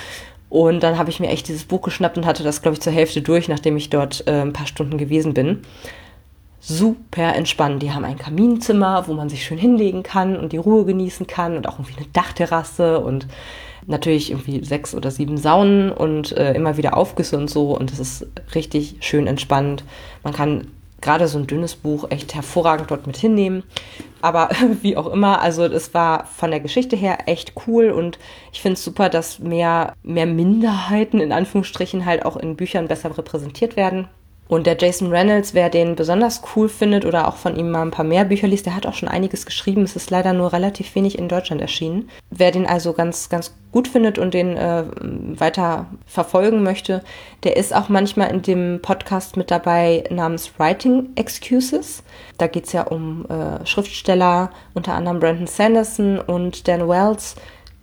Und 0.49 0.83
dann 0.83 0.99
habe 0.99 1.11
ich 1.11 1.21
mir 1.21 1.29
echt 1.29 1.49
dieses 1.49 1.65
Buch 1.65 1.83
geschnappt 1.83 2.17
und 2.17 2.27
hatte 2.27 2.43
das, 2.43 2.63
glaube 2.63 2.75
ich, 2.75 2.81
zur 2.81 2.93
Hälfte 2.93 3.21
durch, 3.21 3.49
nachdem 3.49 3.77
ich 3.77 3.91
dort 3.91 4.27
äh, 4.27 4.43
ein 4.43 4.53
paar 4.53 4.67
Stunden 4.67 4.99
gewesen 4.99 5.35
bin. 5.35 5.63
Super 6.61 7.35
entspannt. 7.35 7.83
Die 7.83 7.93
haben 7.93 8.05
ein 8.05 8.19
Kaminzimmer, 8.19 9.07
wo 9.07 9.13
man 9.13 9.29
sich 9.29 9.45
schön 9.45 9.59
hinlegen 9.59 10.03
kann 10.03 10.37
und 10.37 10.53
die 10.53 10.57
Ruhe 10.57 10.85
genießen 10.85 11.27
kann 11.27 11.57
und 11.57 11.69
auch 11.69 11.79
irgendwie 11.79 11.97
eine 11.99 12.07
Dachterrasse 12.13 13.01
und 13.01 13.27
natürlich 13.87 14.31
irgendwie 14.31 14.65
sechs 14.65 14.95
oder 14.95 15.13
sieben 15.13 15.37
Saunen 15.37 15.93
und 15.93 16.37
äh, 16.37 16.55
immer 16.55 16.77
wieder 16.77 16.97
Aufgüsse 16.97 17.37
und 17.37 17.49
so. 17.49 17.77
Und 17.77 17.93
es 17.93 18.01
ist 18.01 18.27
richtig 18.55 18.97
schön 19.01 19.29
entspannt. 19.29 19.85
Man 20.25 20.33
kann 20.33 20.69
gerade 21.07 21.29
so 21.29 21.39
ein 21.39 21.47
dünnes 21.47 21.77
Buch 21.77 22.11
echt 22.11 22.35
hervorragend 22.35 22.91
dort 22.91 23.07
mit 23.07 23.17
hinnehmen. 23.17 23.63
Aber 24.21 24.51
wie 24.83 24.97
auch 24.97 25.07
immer, 25.07 25.41
also 25.41 25.65
es 25.65 25.95
war 25.95 26.27
von 26.27 26.51
der 26.51 26.59
Geschichte 26.59 26.97
her 26.97 27.29
echt 27.29 27.53
cool 27.67 27.91
und 27.91 28.19
ich 28.53 28.61
finde 28.61 28.75
es 28.75 28.85
super, 28.85 29.09
dass 29.09 29.39
mehr, 29.39 29.95
mehr 30.03 30.27
Minderheiten 30.27 31.21
in 31.21 31.31
Anführungsstrichen 31.31 32.05
halt 32.05 32.25
auch 32.25 32.37
in 32.37 32.57
Büchern 32.57 32.89
besser 32.89 33.17
repräsentiert 33.17 33.77
werden. 33.77 34.09
Und 34.49 34.67
der 34.67 34.77
Jason 34.79 35.11
Reynolds, 35.11 35.55
wer 35.55 35.71
den 35.71 35.97
besonders 35.97 36.43
cool 36.55 36.69
findet 36.69 37.05
oder 37.05 37.27
auch 37.27 37.37
von 37.37 37.57
ihm 37.57 37.71
mal 37.71 37.83
ein 37.83 37.91
paar 37.91 38.05
mehr 38.05 38.25
Bücher 38.25 38.47
liest, 38.47 38.67
der 38.67 38.77
hat 38.77 38.87
auch 38.87 38.95
schon 38.95 39.09
einiges 39.09 39.45
geschrieben. 39.45 39.83
Es 39.83 39.97
ist 39.97 40.11
leider 40.11 40.33
nur 40.33 40.53
relativ 40.53 40.95
wenig 40.95 41.19
in 41.19 41.29
Deutschland 41.29 41.61
erschienen. 41.61 42.09
Wer 42.31 42.53
den 42.53 42.67
also 42.67 42.93
ganz, 42.93 43.29
ganz 43.29 43.55
gut 43.73 43.89
findet 43.89 44.19
und 44.19 44.35
den 44.35 44.57
äh, 44.57 44.85
weiter 45.39 45.87
verfolgen 46.07 46.63
möchte, 46.63 47.03
der 47.43 47.57
ist 47.57 47.75
auch 47.75 47.89
manchmal 47.89 48.31
in 48.31 48.43
dem 48.43 48.81
Podcast 48.81 49.37
mit 49.37 49.51
dabei 49.51 50.05
namens 50.11 50.59
Writing 50.59 51.11
Excuses. 51.17 52.03
Da 52.39 52.47
geht's 52.47 52.73
ja 52.73 52.83
um 52.83 53.27
äh, 53.27 53.67
Schriftsteller, 53.67 54.51
unter 54.75 54.95
anderem 54.95 55.21
Brandon 55.21 55.47
Sanderson 55.47 56.19
und 56.21 56.69
Dan 56.69 56.89
Wells, 56.89 57.37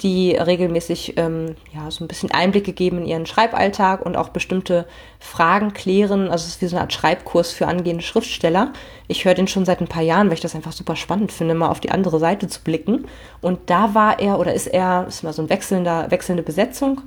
die 0.04 0.36
regelmäßig 0.36 1.18
ähm, 1.18 1.56
ja, 1.74 1.90
so 1.90 2.04
ein 2.04 2.08
bisschen 2.08 2.30
Einblicke 2.32 2.74
geben 2.74 3.00
in 3.00 3.06
ihren 3.06 3.26
Schreiballtag 3.26 4.06
und 4.06 4.18
auch 4.18 4.30
bestimmte 4.30 4.86
Fragen 5.20 5.74
klären. 5.74 6.30
Also 6.30 6.44
es 6.44 6.56
ist 6.56 6.62
wie 6.62 6.68
so 6.68 6.76
eine 6.76 6.82
Art 6.82 6.94
Schreibkurs 6.94 7.54
für 7.54 7.68
angehende 7.68 8.04
Schriftsteller. 8.04 8.74
Ich 9.08 9.24
höre 9.24 9.34
den 9.34 9.48
schon 9.48 9.66
seit 9.66 9.80
ein 9.80 9.88
paar 9.88 10.04
Jahren, 10.04 10.28
weil 10.28 10.36
ich 10.36 10.42
das 10.42 10.56
einfach 10.56 10.74
super 10.74 10.96
spannend 10.96 11.32
finde, 11.32 11.56
mal 11.56 11.70
auf 11.70 11.80
die 11.80 11.92
andere 11.92 12.20
Seite 12.20 12.48
zu 12.48 12.62
blicken. 12.62 13.08
Und 13.42 13.70
da 13.70 13.96
war 13.96 14.20
er 14.20 14.40
oder 14.40 14.54
ist 14.54 14.68
er, 14.68 15.06
ist 15.08 15.24
mal 15.24 15.34
so 15.34 15.42
ein 15.42 15.50
wechselnder, 15.50 16.12
wechselnde 16.12 16.44
Besetzung. 16.44 17.02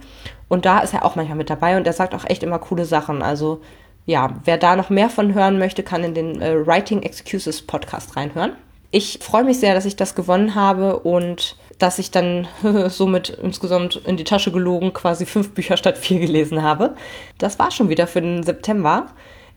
Und 0.48 0.64
da 0.64 0.78
ist 0.80 0.94
er 0.94 1.04
auch 1.04 1.16
manchmal 1.16 1.36
mit 1.36 1.50
dabei 1.50 1.76
und 1.76 1.86
er 1.86 1.92
sagt 1.92 2.14
auch 2.14 2.24
echt 2.24 2.42
immer 2.42 2.58
coole 2.58 2.86
Sachen. 2.86 3.22
Also 3.22 3.60
ja, 4.06 4.30
wer 4.44 4.56
da 4.56 4.74
noch 4.74 4.88
mehr 4.88 5.10
von 5.10 5.34
hören 5.34 5.58
möchte, 5.58 5.82
kann 5.82 6.02
in 6.02 6.14
den 6.14 6.40
äh, 6.40 6.66
Writing 6.66 7.02
Excuses 7.02 7.60
Podcast 7.60 8.16
reinhören. 8.16 8.52
Ich 8.92 9.18
freue 9.20 9.44
mich 9.44 9.58
sehr, 9.58 9.74
dass 9.74 9.84
ich 9.84 9.96
das 9.96 10.14
gewonnen 10.14 10.54
habe 10.54 11.00
und 11.00 11.56
dass 11.78 11.98
ich 11.98 12.10
dann 12.10 12.48
somit 12.88 13.30
insgesamt 13.30 13.96
in 13.96 14.16
die 14.16 14.24
Tasche 14.24 14.52
gelogen 14.52 14.92
quasi 14.92 15.26
fünf 15.26 15.52
Bücher 15.52 15.76
statt 15.76 15.98
vier 15.98 16.20
gelesen 16.20 16.62
habe. 16.62 16.94
Das 17.38 17.58
war 17.58 17.70
schon 17.70 17.88
wieder 17.88 18.06
für 18.06 18.20
den 18.20 18.42
September. 18.42 19.06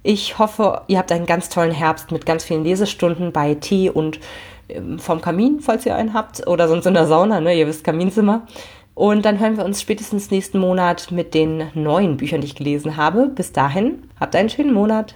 Ich 0.03 0.39
hoffe, 0.39 0.81
ihr 0.87 0.97
habt 0.97 1.11
einen 1.11 1.25
ganz 1.25 1.49
tollen 1.49 1.71
Herbst 1.71 2.11
mit 2.11 2.25
ganz 2.25 2.43
vielen 2.43 2.63
Lesestunden 2.63 3.31
bei 3.31 3.55
Tee 3.55 3.89
und 3.89 4.19
ähm, 4.69 4.99
vom 4.99 5.21
Kamin, 5.21 5.59
falls 5.59 5.85
ihr 5.85 5.95
einen 5.95 6.13
habt, 6.13 6.47
oder 6.47 6.67
sonst 6.67 6.85
in 6.85 6.93
der 6.93 7.07
Sauna, 7.07 7.41
ne? 7.41 7.57
Ihr 7.57 7.67
wisst 7.67 7.83
Kaminzimmer. 7.83 8.47
Und 8.93 9.23
dann 9.23 9.39
hören 9.39 9.57
wir 9.57 9.65
uns 9.65 9.81
spätestens 9.81 10.31
nächsten 10.31 10.59
Monat 10.59 11.11
mit 11.11 11.33
den 11.33 11.69
neuen 11.73 12.17
Büchern, 12.17 12.41
die 12.41 12.47
ich 12.47 12.55
gelesen 12.55 12.97
habe. 12.97 13.27
Bis 13.27 13.53
dahin, 13.53 14.09
habt 14.19 14.35
einen 14.35 14.49
schönen 14.49 14.73
Monat. 14.73 15.15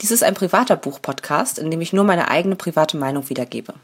Dies 0.00 0.10
ist 0.10 0.22
ein 0.22 0.34
privater 0.34 0.76
Buch-Podcast, 0.76 1.58
in 1.58 1.70
dem 1.70 1.80
ich 1.82 1.92
nur 1.92 2.04
meine 2.04 2.30
eigene 2.30 2.56
private 2.56 2.96
Meinung 2.96 3.28
wiedergebe. 3.28 3.74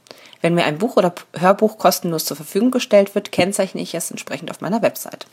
Wenn 0.41 0.55
mir 0.55 0.65
ein 0.65 0.79
Buch 0.79 0.97
oder 0.97 1.15
Hörbuch 1.35 1.77
kostenlos 1.77 2.25
zur 2.25 2.39
Verfügung 2.39 2.71
gestellt 2.71 3.15
wird, 3.15 3.33
kennzeichne 3.33 3.83
ich 3.83 3.95
es 3.95 4.11
entsprechend 4.11 4.51
auf 4.51 4.63
meiner 4.63 4.81
Website. 4.81 5.27